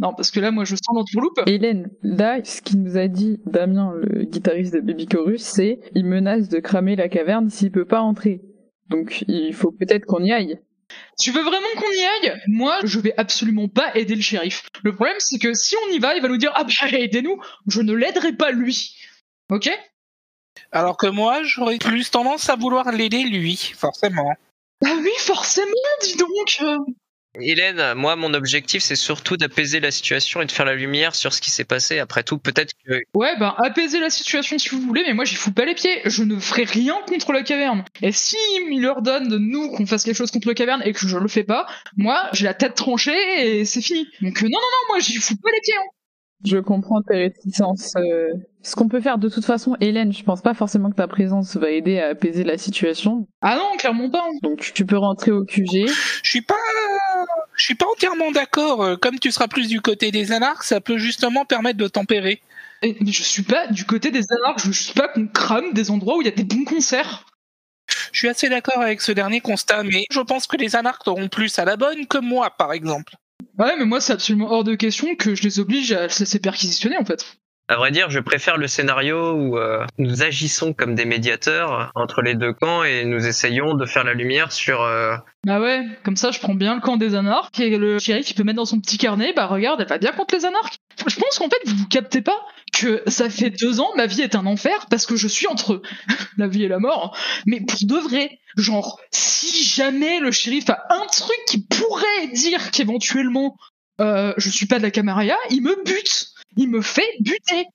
Non, 0.00 0.14
parce 0.14 0.30
que 0.30 0.40
là, 0.40 0.50
moi, 0.50 0.64
je 0.64 0.76
sens 0.76 0.94
dans 0.94 1.04
ton 1.04 1.20
loop. 1.20 1.40
Hélène, 1.46 1.90
là, 2.02 2.42
ce 2.42 2.62
qu'il 2.62 2.82
nous 2.82 2.96
a 2.96 3.06
dit 3.06 3.38
Damien, 3.44 3.92
le 3.94 4.24
guitariste 4.24 4.74
de 4.74 4.80
Baby 4.80 5.06
Chorus, 5.06 5.42
c'est 5.42 5.78
il 5.94 6.06
menace 6.06 6.48
de 6.48 6.58
cramer 6.58 6.96
la 6.96 7.08
caverne 7.08 7.50
s'il 7.50 7.70
peut 7.70 7.84
pas 7.84 8.00
entrer. 8.00 8.40
Donc 8.88 9.24
il 9.28 9.52
faut 9.52 9.70
peut-être 9.70 10.06
qu'on 10.06 10.24
y 10.24 10.32
aille. 10.32 10.58
Tu 11.18 11.30
veux 11.30 11.42
vraiment 11.42 11.68
qu'on 11.76 11.92
y 11.92 12.28
aille? 12.28 12.40
Moi, 12.48 12.78
je 12.84 12.98
vais 12.98 13.14
absolument 13.18 13.68
pas 13.68 13.94
aider 13.94 14.14
le 14.14 14.22
shérif. 14.22 14.68
Le 14.82 14.94
problème, 14.94 15.16
c'est 15.18 15.38
que 15.38 15.52
si 15.52 15.76
on 15.86 15.92
y 15.92 15.98
va, 15.98 16.16
il 16.16 16.22
va 16.22 16.28
nous 16.28 16.38
dire 16.38 16.52
Ah 16.54 16.64
bah, 16.64 16.98
aidez-nous 16.98 17.38
Je 17.68 17.82
ne 17.82 17.92
l'aiderai 17.92 18.32
pas, 18.32 18.52
lui. 18.52 18.96
Ok? 19.50 19.70
Alors 20.72 20.96
que 20.96 21.06
moi, 21.06 21.42
j'aurais 21.42 21.78
plus 21.78 22.10
tendance 22.10 22.48
à 22.48 22.56
vouloir 22.56 22.90
l'aider 22.90 23.22
lui, 23.22 23.72
forcément. 23.76 24.32
Bah 24.80 24.88
oui, 24.98 25.10
forcément, 25.18 25.66
dis 26.02 26.16
donc 26.16 26.58
euh. 26.62 26.78
Hélène, 27.40 27.94
moi, 27.94 28.16
mon 28.16 28.34
objectif, 28.34 28.82
c'est 28.82 28.96
surtout 28.96 29.36
d'apaiser 29.36 29.78
la 29.78 29.92
situation 29.92 30.42
et 30.42 30.46
de 30.46 30.50
faire 30.52 30.66
la 30.66 30.74
lumière 30.74 31.14
sur 31.14 31.32
ce 31.32 31.40
qui 31.40 31.50
s'est 31.52 31.64
passé. 31.64 32.00
Après 32.00 32.24
tout, 32.24 32.38
peut-être 32.38 32.72
que 32.84 33.02
Ouais, 33.14 33.38
ben, 33.38 33.54
apaiser 33.64 34.00
la 34.00 34.10
situation 34.10 34.58
si 34.58 34.68
vous 34.70 34.80
voulez, 34.80 35.04
mais 35.06 35.14
moi, 35.14 35.24
j'y 35.24 35.36
fous 35.36 35.52
pas 35.52 35.64
les 35.64 35.74
pieds. 35.74 36.00
Je 36.06 36.24
ne 36.24 36.38
ferai 36.40 36.64
rien 36.64 36.96
contre 37.06 37.32
la 37.32 37.42
caverne. 37.44 37.84
Et 38.02 38.10
si 38.10 38.36
il 38.70 38.80
leur 38.82 39.00
donne 39.02 39.28
de 39.28 39.38
nous 39.38 39.70
qu'on 39.70 39.86
fasse 39.86 40.02
quelque 40.02 40.16
chose 40.16 40.32
contre 40.32 40.48
la 40.48 40.54
caverne 40.54 40.82
et 40.84 40.92
que 40.92 41.06
je 41.06 41.16
le 41.18 41.28
fais 41.28 41.44
pas, 41.44 41.66
moi, 41.96 42.28
j'ai 42.32 42.44
la 42.44 42.54
tête 42.54 42.74
tranchée 42.74 43.14
et 43.60 43.64
c'est 43.64 43.80
fini. 43.82 44.08
Donc, 44.22 44.36
euh, 44.42 44.46
non, 44.46 44.50
non, 44.50 44.58
non, 44.58 44.88
moi, 44.94 44.98
j'y 44.98 45.16
fous 45.18 45.36
pas 45.36 45.50
les 45.54 45.60
pieds. 45.62 45.74
hein. 45.76 45.86
Je 46.46 46.56
comprends 46.56 47.02
tes 47.02 47.16
réticences. 47.16 47.92
euh, 47.96 48.28
Ce 48.62 48.74
qu'on 48.74 48.88
peut 48.88 49.02
faire 49.02 49.18
de 49.18 49.28
toute 49.28 49.44
façon, 49.44 49.76
Hélène, 49.78 50.10
je 50.10 50.22
pense 50.24 50.40
pas 50.40 50.54
forcément 50.54 50.88
que 50.90 50.96
ta 50.96 51.06
présence 51.06 51.54
va 51.56 51.68
aider 51.70 52.00
à 52.00 52.08
apaiser 52.08 52.44
la 52.44 52.56
situation. 52.56 53.28
Ah 53.42 53.56
non, 53.56 53.76
clairement 53.78 54.08
pas. 54.10 54.24
hein. 54.26 54.32
Donc 54.42 54.70
tu 54.74 54.86
peux 54.86 54.96
rentrer 54.96 55.32
au 55.32 55.44
QG. 55.44 55.86
Je 55.86 56.28
suis 56.30 56.40
pas, 56.40 56.54
je 57.60 57.64
suis 57.66 57.74
pas 57.74 57.86
entièrement 57.92 58.30
d'accord. 58.30 58.82
Euh, 58.82 58.96
Comme 58.96 59.18
tu 59.18 59.30
seras 59.30 59.46
plus 59.48 59.68
du 59.68 59.82
côté 59.82 60.10
des 60.10 60.32
anarches, 60.32 60.66
ça 60.66 60.80
peut 60.80 60.96
justement 60.96 61.44
permettre 61.44 61.78
de 61.78 61.88
tempérer. 61.88 62.40
Et- 62.82 62.96
mais 63.00 63.12
je 63.12 63.22
suis 63.22 63.42
pas 63.42 63.66
du 63.66 63.84
côté 63.84 64.10
des 64.10 64.24
anarches, 64.32 64.62
je 64.62 64.66
veux 64.68 64.72
juste 64.72 64.94
pas 64.96 65.08
qu'on 65.08 65.26
crame 65.28 65.74
des 65.74 65.90
endroits 65.90 66.16
où 66.16 66.22
il 66.22 66.24
y 66.24 66.28
a 66.28 66.34
des 66.34 66.44
bons 66.44 66.64
concerts. 66.64 67.26
Je 68.12 68.18
suis 68.18 68.28
assez 68.28 68.48
d'accord 68.48 68.80
avec 68.80 69.02
ce 69.02 69.12
dernier 69.12 69.40
constat, 69.40 69.82
mais 69.82 70.06
je 70.10 70.20
pense 70.20 70.46
que 70.46 70.56
les 70.56 70.74
anarches 70.76 71.06
auront 71.06 71.28
plus 71.28 71.58
à 71.58 71.64
la 71.66 71.76
bonne 71.76 72.06
que 72.06 72.18
moi, 72.18 72.48
par 72.50 72.72
exemple. 72.72 73.14
Ouais, 73.58 73.76
mais 73.76 73.84
moi, 73.84 74.00
c'est 74.00 74.14
absolument 74.14 74.50
hors 74.50 74.64
de 74.64 74.74
question 74.74 75.14
que 75.16 75.34
je 75.34 75.42
les 75.42 75.60
oblige 75.60 75.92
à 75.92 76.08
se 76.08 76.20
laisser 76.20 76.38
perquisitionner, 76.38 76.96
en 76.96 77.04
fait. 77.04 77.36
À 77.70 77.76
vrai 77.76 77.92
dire, 77.92 78.10
je 78.10 78.18
préfère 78.18 78.56
le 78.56 78.66
scénario 78.66 79.30
où 79.32 79.56
euh, 79.56 79.86
nous 79.96 80.24
agissons 80.24 80.72
comme 80.72 80.96
des 80.96 81.04
médiateurs 81.04 81.92
entre 81.94 82.20
les 82.20 82.34
deux 82.34 82.52
camps 82.52 82.82
et 82.82 83.04
nous 83.04 83.28
essayons 83.28 83.74
de 83.74 83.86
faire 83.86 84.02
la 84.02 84.12
lumière 84.12 84.50
sur... 84.50 84.82
euh, 84.82 85.14
Bah 85.46 85.60
ouais, 85.60 85.84
comme 86.02 86.16
ça, 86.16 86.32
je 86.32 86.40
prends 86.40 86.56
bien 86.56 86.74
le 86.74 86.80
camp 86.80 86.96
des 86.96 87.14
anarques 87.14 87.60
et 87.60 87.78
le 87.78 88.00
shérif, 88.00 88.28
il 88.28 88.34
peut 88.34 88.42
mettre 88.42 88.56
dans 88.56 88.64
son 88.64 88.80
petit 88.80 88.98
carnet, 88.98 89.32
bah 89.36 89.46
regarde, 89.46 89.80
elle 89.80 89.86
va 89.86 89.98
bien 89.98 90.10
contre 90.10 90.34
les 90.34 90.44
anarques. 90.46 90.78
Je 91.06 91.14
pense 91.14 91.38
qu'en 91.38 91.48
fait, 91.48 91.60
vous 91.64 91.76
vous 91.76 91.86
captez 91.86 92.22
pas 92.22 92.36
que 92.72 93.04
ça 93.06 93.30
fait 93.30 93.50
deux 93.50 93.78
ans, 93.78 93.90
ma 93.96 94.06
vie 94.06 94.22
est 94.22 94.34
un 94.34 94.46
enfer 94.46 94.86
parce 94.90 95.06
que 95.06 95.14
je 95.14 95.28
suis 95.28 95.46
entre 95.46 95.80
la 96.38 96.48
vie 96.48 96.64
et 96.64 96.68
la 96.68 96.80
mort. 96.80 97.16
Mais 97.46 97.60
pour 97.60 97.78
de 97.82 97.96
vrai, 98.08 98.40
genre, 98.56 98.98
si 99.12 99.62
jamais 99.62 100.18
le 100.18 100.32
shérif 100.32 100.68
a 100.70 100.86
un 100.90 101.06
truc 101.06 101.38
qui 101.46 101.64
pourrait 101.64 102.26
dire 102.34 102.72
qu'éventuellement 102.72 103.56
euh, 104.00 104.32
je 104.38 104.48
suis 104.48 104.66
pas 104.66 104.78
de 104.78 104.82
la 104.82 104.90
Camarilla, 104.90 105.36
il 105.50 105.62
me 105.62 105.76
bute. 105.84 106.26
Il 106.56 106.68
me 106.70 106.80
fait 106.80 107.08
buter. 107.20 107.66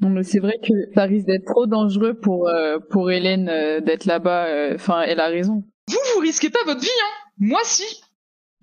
Non 0.00 0.10
mais 0.10 0.22
c'est 0.22 0.38
vrai 0.38 0.54
que 0.62 0.72
ça 0.94 1.04
risque 1.04 1.26
d'être 1.26 1.46
trop 1.46 1.66
dangereux 1.66 2.14
pour 2.14 2.48
euh, 2.48 2.78
pour 2.90 3.10
Hélène 3.10 3.48
euh, 3.48 3.80
d'être 3.80 4.04
là-bas. 4.04 4.46
euh, 4.46 4.74
Enfin, 4.76 5.02
elle 5.02 5.20
a 5.20 5.26
raison. 5.26 5.64
Vous, 5.88 5.96
vous 6.14 6.20
risquez 6.20 6.50
pas 6.50 6.58
votre 6.66 6.80
vie, 6.80 6.86
hein. 6.86 7.24
Moi, 7.38 7.60
si. 7.64 8.00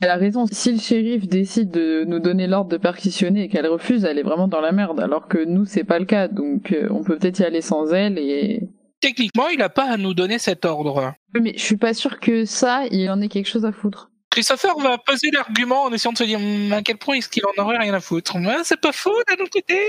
Elle 0.01 0.09
a 0.09 0.15
raison. 0.17 0.45
Si 0.51 0.71
le 0.71 0.79
shérif 0.79 1.27
décide 1.27 1.71
de 1.71 2.03
nous 2.05 2.19
donner 2.19 2.47
l'ordre 2.47 2.69
de 2.69 2.77
perquisitionner 2.77 3.43
et 3.43 3.47
qu'elle 3.49 3.67
refuse, 3.67 4.03
elle 4.05 4.19
est 4.19 4.23
vraiment 4.23 4.47
dans 4.47 4.61
la 4.61 4.71
merde. 4.71 4.99
Alors 4.99 5.27
que 5.27 5.43
nous, 5.43 5.65
c'est 5.65 5.83
pas 5.85 5.99
le 5.99 6.05
cas. 6.05 6.27
Donc, 6.27 6.71
euh, 6.71 6.87
on 6.91 7.03
peut 7.03 7.17
peut-être 7.17 7.39
y 7.39 7.43
aller 7.43 7.61
sans 7.61 7.91
elle. 7.93 8.19
Et 8.19 8.69
Techniquement, 9.01 9.47
il 9.47 9.61
a 9.61 9.69
pas 9.69 9.89
à 9.91 9.97
nous 9.97 10.13
donner 10.13 10.37
cet 10.39 10.65
ordre. 10.65 11.13
Oui, 11.33 11.41
mais 11.41 11.53
je 11.57 11.63
suis 11.63 11.77
pas 11.77 11.93
sûre 11.93 12.19
que 12.19 12.45
ça, 12.45 12.83
il 12.91 13.09
en 13.09 13.21
ait 13.21 13.27
quelque 13.29 13.47
chose 13.49 13.65
à 13.65 13.71
foutre. 13.71 14.11
Christopher 14.35 14.77
va 14.79 14.97
poser 14.97 15.31
l'argument 15.31 15.83
en 15.83 15.93
essayant 15.93 16.11
de 16.11 16.17
se 16.17 16.25
dire 16.25 16.39
Hum, 16.39 16.73
à 16.73 16.81
quel 16.81 16.97
point 16.97 17.15
est-ce 17.15 17.29
qu'il 17.29 17.43
en 17.45 17.63
aurait 17.63 17.77
rien 17.77 17.93
à 17.93 18.01
foutre? 18.01 18.35
Ouais, 18.35 18.57
c'est 18.65 18.79
pas 18.81 18.91
faux 18.91 19.15
d'un 19.29 19.41
autre 19.41 19.51
côté. 19.51 19.79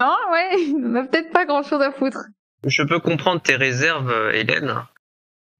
Ah 0.00 0.16
ouais, 0.32 0.56
il 0.60 0.84
en 0.84 0.94
a 0.96 1.04
peut-être 1.04 1.30
pas 1.30 1.44
grand-chose 1.44 1.80
à 1.80 1.92
foutre. 1.92 2.18
Je 2.64 2.82
peux 2.82 2.98
comprendre 2.98 3.40
tes 3.40 3.54
réserves, 3.54 4.10
euh, 4.10 4.32
Hélène. 4.32 4.74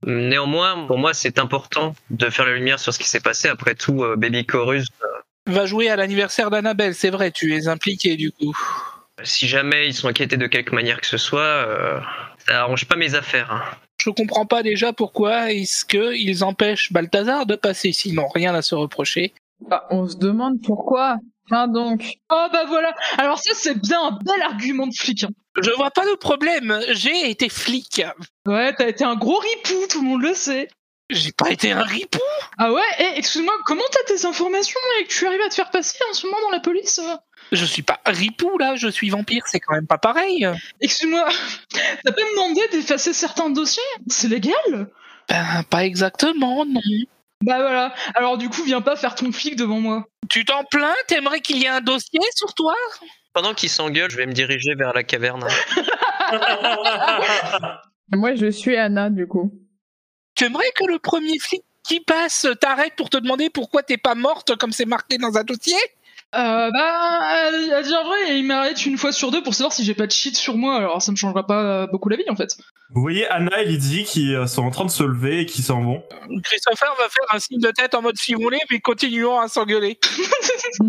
Néanmoins, 0.05 0.87
pour 0.89 0.99
moi, 0.99 1.15
c'est 1.15 1.39
important 1.39 1.95
de 2.11 2.29
faire 2.31 2.47
la 2.47 2.55
lumière 2.55 2.81
sur 2.81 2.93
ce 2.93 2.99
qui 2.99 3.09
s'est 3.09 3.21
passé. 3.21 3.49
Après 3.49 3.77
tout, 3.77 4.03
euh, 4.03 4.17
Baby 4.17 4.45
Chorus, 4.45 4.87
Va 5.47 5.65
jouer 5.67 5.89
à 5.89 5.95
l'anniversaire 5.95 6.51
d'Annabelle, 6.51 6.97
c'est 6.97 7.11
vrai, 7.11 7.31
tu 7.31 7.55
es 7.55 7.69
impliqué 7.69 8.17
du 8.17 8.33
coup. 8.33 8.53
si 9.23 9.47
jamais 9.47 9.87
ils 9.87 9.95
sont 9.95 10.09
inquiétés 10.09 10.37
de 10.37 10.49
quelque 10.49 10.75
manière 10.75 11.01
que 11.01 11.07
ce 11.07 11.17
soit, 11.17 11.41
euh, 11.41 12.01
ça 12.47 12.61
arrange 12.63 12.87
pas 12.87 12.97
mes 12.97 13.15
affaires. 13.15 13.51
hein. 13.53 13.63
Je 14.01 14.11
comprends 14.11 14.47
pas 14.47 14.63
déjà 14.63 14.93
pourquoi 14.93 15.53
est-ce 15.53 15.85
qu'ils 15.85 16.45
empêchent 16.45 16.93
Balthazar 16.93 17.47
de 17.47 17.57
passer, 17.57 17.93
s'ils 17.93 18.15
n'ont 18.15 18.29
rien 18.29 18.55
à 18.55 18.63
se 18.63 18.75
reprocher. 18.75 19.33
Bah, 19.69 19.87
on 19.91 20.07
se 20.07 20.17
demande 20.17 20.61
pourquoi. 20.63 21.17
Enfin 21.51 21.67
donc. 21.69 22.15
Oh 22.31 22.47
bah 22.53 22.65
voilà. 22.67 22.93
Alors 23.19 23.39
ça 23.39 23.53
c'est 23.55 23.81
bien 23.81 24.01
un 24.09 24.19
bel 24.25 24.43
argument 24.43 24.87
de 24.87 24.95
flic. 24.95 25.25
hein. 25.25 25.31
Je 25.63 25.71
vois 25.71 25.91
pas 25.91 26.05
le 26.05 26.17
problème. 26.17 26.79
J'ai 26.91 27.31
été 27.31 27.49
flic. 27.49 28.03
Ouais, 28.47 28.75
t'as 28.75 28.89
été 28.89 29.05
un 29.05 29.15
gros 29.17 29.39
ripou, 29.39 29.87
tout 29.89 30.03
le 30.03 30.09
monde 30.09 30.23
le 30.23 30.35
sait. 30.35 30.69
J'ai 31.09 31.31
pas 31.33 31.51
été 31.51 31.71
un 31.71 31.83
ripou. 31.83 32.19
Ah 32.59 32.73
ouais, 32.73 32.83
et 32.99 33.19
excuse-moi, 33.19 33.55
comment 33.65 33.85
t'as 33.93 34.15
tes 34.15 34.27
informations 34.27 34.81
et 35.01 35.05
que 35.05 35.13
tu 35.13 35.27
arrives 35.27 35.41
à 35.45 35.49
te 35.49 35.55
faire 35.55 35.71
passer 35.71 35.99
en 36.11 36.15
ce 36.15 36.27
moment 36.27 36.41
dans 36.43 36.51
la 36.51 36.61
police? 36.61 37.01
Je 37.53 37.65
suis 37.65 37.83
pas 37.83 38.01
ripou 38.07 38.59
là, 38.59 38.75
je 38.75 38.89
suis 38.89 39.09
vampire, 39.11 39.45
c'est 39.47 39.61
quand 39.61 39.75
même 39.75 39.87
pas 39.87 39.99
pareil. 39.99 40.49
Excuse-moi, 40.81 41.29
t'as 42.05 42.13
pas 42.13 42.23
demandé 42.33 42.61
d'effacer 42.73 43.13
certains 43.13 43.51
dossiers? 43.51 43.83
C'est 44.09 44.29
légal? 44.29 44.91
Ben, 45.29 45.63
pas 45.71 45.85
exactement, 45.85 46.65
non. 46.65 46.81
Bah 47.43 47.59
voilà, 47.59 47.95
alors 48.15 48.39
du 48.39 48.49
coup 48.49 48.65
viens 48.65 48.81
pas 48.81 48.97
faire 48.97 49.15
ton 49.15 49.31
flic 49.31 49.55
devant 49.57 49.79
moi. 49.79 50.07
Tu 50.29 50.45
t'en 50.45 50.65
plains? 50.65 50.95
T'aimerais 51.07 51.41
qu'il 51.41 51.59
y 51.59 51.67
ait 51.67 51.69
un 51.69 51.81
dossier 51.81 52.21
sur 52.35 52.53
toi? 52.55 52.75
Pendant 53.33 53.55
qu'ils 53.55 53.69
s'engueulent, 53.69 54.11
je 54.11 54.17
vais 54.17 54.27
me 54.27 54.33
diriger 54.33 54.75
vers 54.75 54.93
la 54.93 55.05
caverne. 55.05 55.47
Moi, 58.13 58.35
je 58.35 58.51
suis 58.51 58.77
Anna, 58.77 59.11
du 59.11 59.27
coup. 59.27 59.53
Tu 60.37 60.45
aimerais 60.45 60.71
que 60.77 60.85
le 60.85 60.99
premier 60.99 61.39
flic 61.39 61.63
qui 61.83 62.01
passe 62.01 62.47
t'arrête 62.61 62.95
pour 62.97 63.09
te 63.09 63.17
demander 63.17 63.49
pourquoi 63.49 63.83
t'es 63.83 63.97
pas 63.97 64.15
morte 64.15 64.55
comme 64.57 64.71
c'est 64.71 64.85
marqué 64.85 65.17
dans 65.17 65.37
un 65.39 65.45
dossier? 65.45 65.79
Euh, 66.35 66.71
bah, 66.71 67.49
à 67.77 67.83
dire 67.83 68.05
vrai, 68.05 68.39
il 68.39 68.47
m'arrête 68.47 68.85
une 68.85 68.99
fois 68.99 69.13
sur 69.13 69.31
deux 69.31 69.43
pour 69.43 69.55
savoir 69.55 69.73
si 69.73 69.85
j'ai 69.85 69.95
pas 69.95 70.07
de 70.07 70.13
shit 70.13 70.37
sur 70.37 70.57
moi, 70.57 70.77
alors 70.77 71.01
ça 71.01 71.11
me 71.11 71.17
changera 71.17 71.47
pas 71.47 71.63
euh, 71.63 71.87
beaucoup 71.87 72.11
la 72.11 72.17
vie 72.17 72.29
en 72.29 72.37
fait. 72.37 72.59
Vous 72.91 73.01
voyez 73.01 73.27
Anna 73.29 73.63
et 73.63 73.65
Lydie 73.65 74.05
qui 74.05 74.35
euh, 74.35 74.47
sont 74.47 74.63
en 74.63 74.71
train 74.71 74.85
de 74.85 74.91
se 74.91 75.05
lever 75.05 75.41
et 75.41 75.47
qui 75.47 75.63
s'en 75.63 75.81
vont. 75.81 76.03
Christopher 76.43 76.95
va 76.99 77.09
faire 77.09 77.25
un 77.33 77.39
signe 77.39 77.61
de 77.61 77.71
tête 77.71 77.95
en 77.95 78.03
mode 78.03 78.19
fimonné, 78.19 78.59
mais 78.71 78.81
continuons 78.81 79.39
à 79.39 79.49
s'engueuler. 79.49 79.99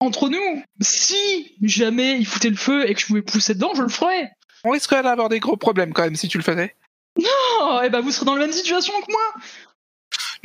Entre 0.00 0.28
nous, 0.28 0.62
si 0.80 1.56
jamais 1.60 2.16
il 2.18 2.24
foutait 2.24 2.50
le 2.50 2.56
feu 2.56 2.88
et 2.88 2.94
que 2.94 3.00
je 3.00 3.06
pouvais 3.06 3.22
pousser 3.22 3.54
dedans, 3.54 3.74
je 3.74 3.82
le 3.82 3.88
ferais. 3.88 4.30
On 4.68 4.72
risquerait 4.72 5.02
d'avoir 5.02 5.30
des 5.30 5.40
gros 5.40 5.56
problèmes 5.56 5.94
quand 5.94 6.02
même 6.02 6.14
si 6.14 6.28
tu 6.28 6.36
le 6.36 6.44
faisais. 6.44 6.76
Oh, 7.18 7.80
et 7.82 7.88
bah 7.88 8.02
vous 8.02 8.12
serez 8.12 8.26
dans 8.26 8.34
la 8.34 8.42
même 8.42 8.52
situation 8.52 8.92
que 9.00 9.10
moi. 9.10 9.42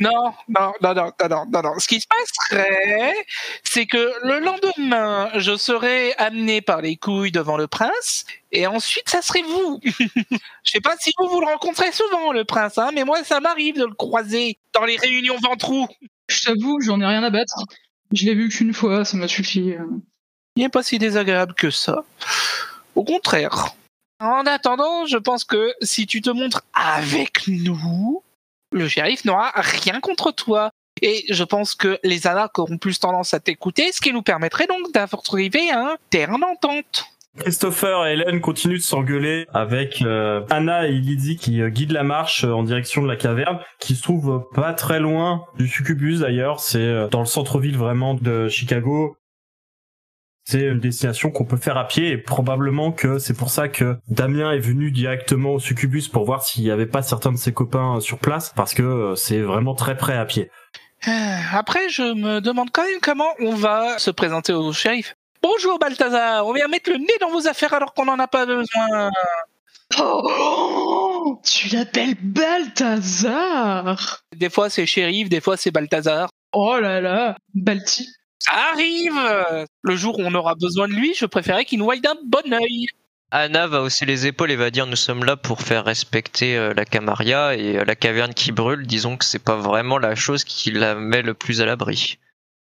Non, 0.00 0.10
non, 0.48 0.72
non, 0.80 0.94
non, 0.94 1.12
non, 1.20 1.28
non, 1.28 1.46
non, 1.52 1.62
non. 1.62 1.78
Ce 1.78 1.86
qui 1.86 2.00
se 2.00 2.06
passerait, 2.08 3.14
c'est 3.64 3.84
que 3.84 4.12
le 4.22 4.38
lendemain, 4.40 5.30
je 5.34 5.56
serais 5.58 6.14
amené 6.14 6.62
par 6.62 6.80
les 6.80 6.96
couilles 6.96 7.32
devant 7.32 7.58
le 7.58 7.66
prince, 7.66 8.24
et 8.50 8.66
ensuite, 8.66 9.10
ça 9.10 9.20
serait 9.20 9.42
vous. 9.42 9.78
Je 9.84 10.70
sais 10.70 10.80
pas 10.80 10.96
si 10.98 11.12
vous 11.18 11.28
vous 11.28 11.40
le 11.40 11.46
rencontrez 11.46 11.92
souvent, 11.92 12.32
le 12.32 12.44
prince, 12.44 12.78
hein, 12.78 12.90
mais 12.94 13.04
moi, 13.04 13.22
ça 13.24 13.40
m'arrive 13.40 13.76
de 13.76 13.84
le 13.84 13.94
croiser 13.94 14.58
dans 14.72 14.84
les 14.84 14.96
réunions 14.96 15.36
ventrou. 15.42 15.86
Je 16.28 16.44
t'avoue, 16.44 16.80
j'en 16.80 17.00
ai 17.00 17.06
rien 17.06 17.22
à 17.22 17.30
battre. 17.30 17.54
Je 18.12 18.24
l'ai 18.24 18.34
vu 18.34 18.48
qu'une 18.48 18.72
fois, 18.72 19.04
ça 19.04 19.18
m'a 19.18 19.28
suffi. 19.28 19.74
Il 20.56 20.62
n'est 20.62 20.70
pas 20.70 20.82
si 20.82 20.98
désagréable 20.98 21.54
que 21.54 21.70
ça. 21.70 22.04
Au 22.94 23.04
contraire. 23.04 23.74
En 24.20 24.46
attendant, 24.46 25.06
je 25.06 25.18
pense 25.18 25.44
que 25.44 25.72
si 25.80 26.06
tu 26.06 26.22
te 26.22 26.30
montres 26.30 26.62
avec 26.72 27.46
nous, 27.46 28.22
le 28.72 28.88
shérif 28.88 29.24
n'aura 29.24 29.50
rien 29.54 30.00
contre 30.00 30.32
toi. 30.32 30.70
Et 31.02 31.24
je 31.28 31.44
pense 31.44 31.74
que 31.74 31.98
les 32.04 32.26
Anak 32.26 32.58
auront 32.58 32.78
plus 32.78 33.00
tendance 33.00 33.34
à 33.34 33.40
t'écouter, 33.40 33.90
ce 33.92 34.00
qui 34.00 34.12
nous 34.12 34.22
permettrait 34.22 34.66
donc 34.66 34.92
d'arriver 34.92 35.70
à 35.70 35.80
un 35.80 35.96
terrain 36.10 36.38
d'entente. 36.38 37.06
Christopher 37.38 38.06
et 38.06 38.12
Hélène 38.12 38.40
continuent 38.40 38.76
de 38.76 38.82
s'engueuler 38.82 39.46
avec 39.52 40.02
euh, 40.02 40.42
Anna 40.50 40.86
et 40.86 40.92
Lydie 40.92 41.36
qui 41.36 41.60
euh, 41.60 41.68
guident 41.68 41.90
la 41.90 42.04
marche 42.04 42.44
euh, 42.44 42.52
en 42.52 42.62
direction 42.62 43.02
de 43.02 43.08
la 43.08 43.16
caverne, 43.16 43.58
qui 43.80 43.96
se 43.96 44.02
trouve 44.02 44.46
pas 44.54 44.72
très 44.72 45.00
loin 45.00 45.44
du 45.58 45.66
Succubus 45.66 46.20
d'ailleurs. 46.20 46.60
C'est 46.60 47.08
dans 47.10 47.20
le 47.20 47.26
centre-ville 47.26 47.76
vraiment 47.76 48.14
de 48.14 48.48
Chicago. 48.48 49.16
C'est 50.44 50.60
une 50.60 50.78
destination 50.78 51.30
qu'on 51.30 51.46
peut 51.46 51.56
faire 51.56 51.78
à 51.78 51.88
pied 51.88 52.10
et 52.10 52.18
probablement 52.18 52.92
que 52.92 53.18
c'est 53.18 53.32
pour 53.34 53.48
ça 53.48 53.68
que 53.68 53.96
Damien 54.08 54.52
est 54.52 54.58
venu 54.58 54.90
directement 54.90 55.52
au 55.52 55.58
Succubus 55.58 56.08
pour 56.08 56.26
voir 56.26 56.42
s'il 56.42 56.64
y 56.64 56.70
avait 56.70 56.84
pas 56.86 57.00
certains 57.00 57.32
de 57.32 57.38
ses 57.38 57.54
copains 57.54 57.98
sur 58.00 58.18
place 58.18 58.52
parce 58.54 58.74
que 58.74 58.82
euh, 58.82 59.14
c'est 59.14 59.40
vraiment 59.40 59.74
très 59.74 59.96
près 59.96 60.16
à 60.16 60.26
pied. 60.26 60.50
Euh, 61.08 61.10
Après, 61.52 61.88
je 61.88 62.02
me 62.14 62.40
demande 62.40 62.70
quand 62.72 62.84
même 62.84 63.00
comment 63.00 63.30
on 63.40 63.54
va 63.54 63.98
se 63.98 64.10
présenter 64.10 64.52
au 64.52 64.72
shérif. 64.72 65.16
Bonjour 65.42 65.78
Balthazar, 65.78 66.46
on 66.46 66.52
vient 66.52 66.68
mettre 66.68 66.90
le 66.90 66.98
nez 66.98 67.16
dans 67.20 67.30
vos 67.30 67.46
affaires 67.48 67.72
alors 67.72 67.94
qu'on 67.94 68.04
n'en 68.04 68.18
a 68.18 68.28
pas 68.28 68.44
besoin. 68.46 69.10
Oh, 69.98 71.40
tu 71.44 71.74
l'appelles 71.74 72.14
Balthazar 72.20 74.20
Des 74.36 74.50
fois 74.50 74.70
c'est 74.70 74.86
shérif, 74.86 75.28
des 75.28 75.40
fois 75.40 75.56
c'est 75.56 75.70
Balthazar. 75.70 76.28
Oh 76.52 76.78
là 76.78 77.00
là, 77.00 77.36
Balti. 77.54 78.08
Ça 78.38 78.52
arrive 78.72 79.66
Le 79.82 79.96
jour 79.96 80.18
où 80.18 80.22
on 80.22 80.34
aura 80.34 80.54
besoin 80.54 80.88
de 80.88 80.92
lui, 80.92 81.14
je 81.14 81.26
préférais 81.26 81.64
qu'il 81.64 81.78
nous 81.78 81.86
voie 81.86 81.96
d'un 81.96 82.16
bon 82.24 82.52
œil. 82.52 82.86
Anna 83.30 83.66
va 83.66 83.82
hausser 83.82 84.06
les 84.06 84.26
épaules 84.26 84.52
et 84.52 84.56
va 84.56 84.70
dire 84.70 84.86
nous 84.86 84.94
sommes 84.94 85.24
là 85.24 85.36
pour 85.36 85.60
faire 85.60 85.84
respecter 85.84 86.56
euh, 86.56 86.72
la 86.72 86.84
Camarilla 86.84 87.56
et 87.56 87.78
euh, 87.78 87.84
la 87.84 87.96
caverne 87.96 88.32
qui 88.32 88.52
brûle. 88.52 88.86
Disons 88.86 89.16
que 89.16 89.24
c'est 89.24 89.42
pas 89.42 89.56
vraiment 89.56 89.98
la 89.98 90.14
chose 90.14 90.44
qui 90.44 90.70
la 90.70 90.94
met 90.94 91.22
le 91.22 91.34
plus 91.34 91.60
à 91.60 91.66
l'abri. 91.66 92.18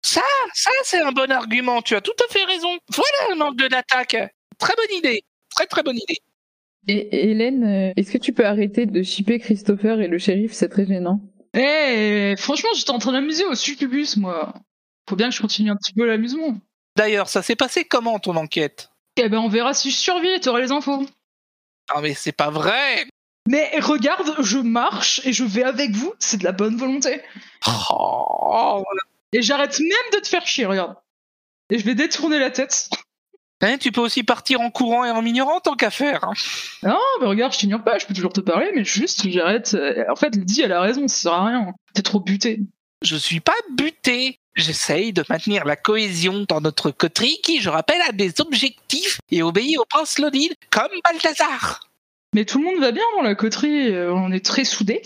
Ça, 0.01 0.23
ça 0.53 0.69
c'est 0.83 1.01
un 1.01 1.13
bon 1.13 1.31
argument, 1.31 1.81
tu 1.81 1.95
as 1.95 2.01
tout 2.01 2.11
à 2.27 2.31
fait 2.31 2.43
raison. 2.43 2.67
Voilà 2.93 3.35
un 3.35 3.47
angle 3.47 3.69
d'attaque. 3.69 4.17
Très 4.59 4.73
bonne 4.75 4.97
idée. 4.97 5.23
Très 5.55 5.67
très 5.67 5.83
bonne 5.83 5.97
idée. 5.97 6.19
Et 6.89 7.29
Hélène, 7.31 7.63
euh, 7.63 7.93
est-ce 7.95 8.11
que 8.11 8.17
tu 8.17 8.33
peux 8.33 8.45
arrêter 8.45 8.85
de 8.85 9.03
shipper 9.03 9.39
Christopher 9.39 10.01
et 10.01 10.07
le 10.09 10.17
shérif? 10.17 10.51
C'est 10.51 10.69
très 10.69 10.85
gênant. 10.85 11.21
Eh, 11.53 12.35
franchement, 12.37 12.69
j'étais 12.75 12.91
en 12.91 12.99
train 12.99 13.13
d'amuser 13.13 13.45
au 13.45 13.55
succubus, 13.55 14.17
moi. 14.17 14.53
Faut 15.09 15.15
bien 15.15 15.29
que 15.29 15.35
je 15.35 15.41
continue 15.41 15.71
un 15.71 15.75
petit 15.75 15.93
peu 15.93 16.05
l'amusement. 16.05 16.57
D'ailleurs, 16.95 17.29
ça 17.29 17.41
s'est 17.41 17.55
passé 17.55 17.85
comment 17.85 18.19
ton 18.19 18.35
enquête? 18.35 18.89
Eh 19.17 19.29
ben, 19.29 19.39
on 19.39 19.47
verra 19.49 19.73
si 19.73 19.91
je 19.91 19.95
survis 19.97 20.29
et 20.29 20.39
t'auras 20.39 20.59
les 20.59 20.71
infos. 20.71 21.05
Ah 21.89 22.01
mais 22.01 22.13
c'est 22.13 22.31
pas 22.33 22.49
vrai 22.49 23.07
Mais 23.47 23.71
regarde, 23.79 24.35
je 24.39 24.57
marche 24.57 25.21
et 25.25 25.31
je 25.33 25.43
vais 25.43 25.63
avec 25.63 25.91
vous, 25.91 26.13
c'est 26.19 26.37
de 26.37 26.43
la 26.43 26.51
bonne 26.51 26.75
volonté. 26.77 27.21
oh, 27.89 28.83
Et 29.33 29.41
j'arrête 29.41 29.79
même 29.79 29.89
de 30.13 30.19
te 30.19 30.27
faire 30.27 30.45
chier, 30.45 30.65
regarde. 30.65 30.95
Et 31.69 31.79
je 31.79 31.85
vais 31.85 31.95
détourner 31.95 32.39
la 32.39 32.51
tête. 32.51 32.89
hein, 33.61 33.77
Tu 33.77 33.91
peux 33.91 34.01
aussi 34.01 34.23
partir 34.23 34.61
en 34.61 34.69
courant 34.69 35.05
et 35.05 35.11
en 35.11 35.21
m'ignorant 35.21 35.59
tant 35.59 35.75
qu'à 35.75 35.89
faire. 35.91 36.23
hein. 36.25 36.33
Non, 36.83 36.99
mais 37.21 37.27
regarde, 37.27 37.53
je 37.53 37.59
t'ignore 37.59 37.83
pas, 37.83 37.97
je 37.99 38.05
peux 38.05 38.13
toujours 38.13 38.33
te 38.33 38.41
parler, 38.41 38.71
mais 38.75 38.83
juste, 38.85 39.27
j'arrête. 39.29 39.73
euh, 39.73 40.03
En 40.09 40.15
fait, 40.15 40.35
Lydie, 40.35 40.61
elle 40.61 40.71
a 40.73 40.81
raison, 40.81 41.07
ça 41.07 41.15
sert 41.21 41.33
à 41.33 41.45
rien. 41.45 41.73
T'es 41.93 42.01
trop 42.01 42.19
buté. 42.19 42.59
Je 43.01 43.15
suis 43.15 43.39
pas 43.39 43.53
buté. 43.71 44.39
J'essaye 44.57 45.13
de 45.13 45.23
maintenir 45.29 45.65
la 45.65 45.75
cohésion 45.75 46.43
dans 46.49 46.61
notre 46.61 46.89
coterie 46.89 47.39
qui, 47.43 47.61
je 47.61 47.69
rappelle, 47.69 48.01
a 48.09 48.11
des 48.11 48.41
objectifs 48.41 49.19
et 49.29 49.43
obéit 49.43 49.77
au 49.77 49.85
prince 49.85 50.17
Lodin 50.17 50.49
comme 50.71 50.89
Balthazar. 51.03 51.87
Mais 52.33 52.43
tout 52.43 52.57
le 52.57 52.65
monde 52.65 52.79
va 52.79 52.91
bien 52.91 53.03
dans 53.15 53.21
la 53.21 53.35
coterie, 53.35 53.93
euh, 53.93 54.11
on 54.11 54.31
est 54.31 54.43
très 54.43 54.65
soudés. 54.65 55.03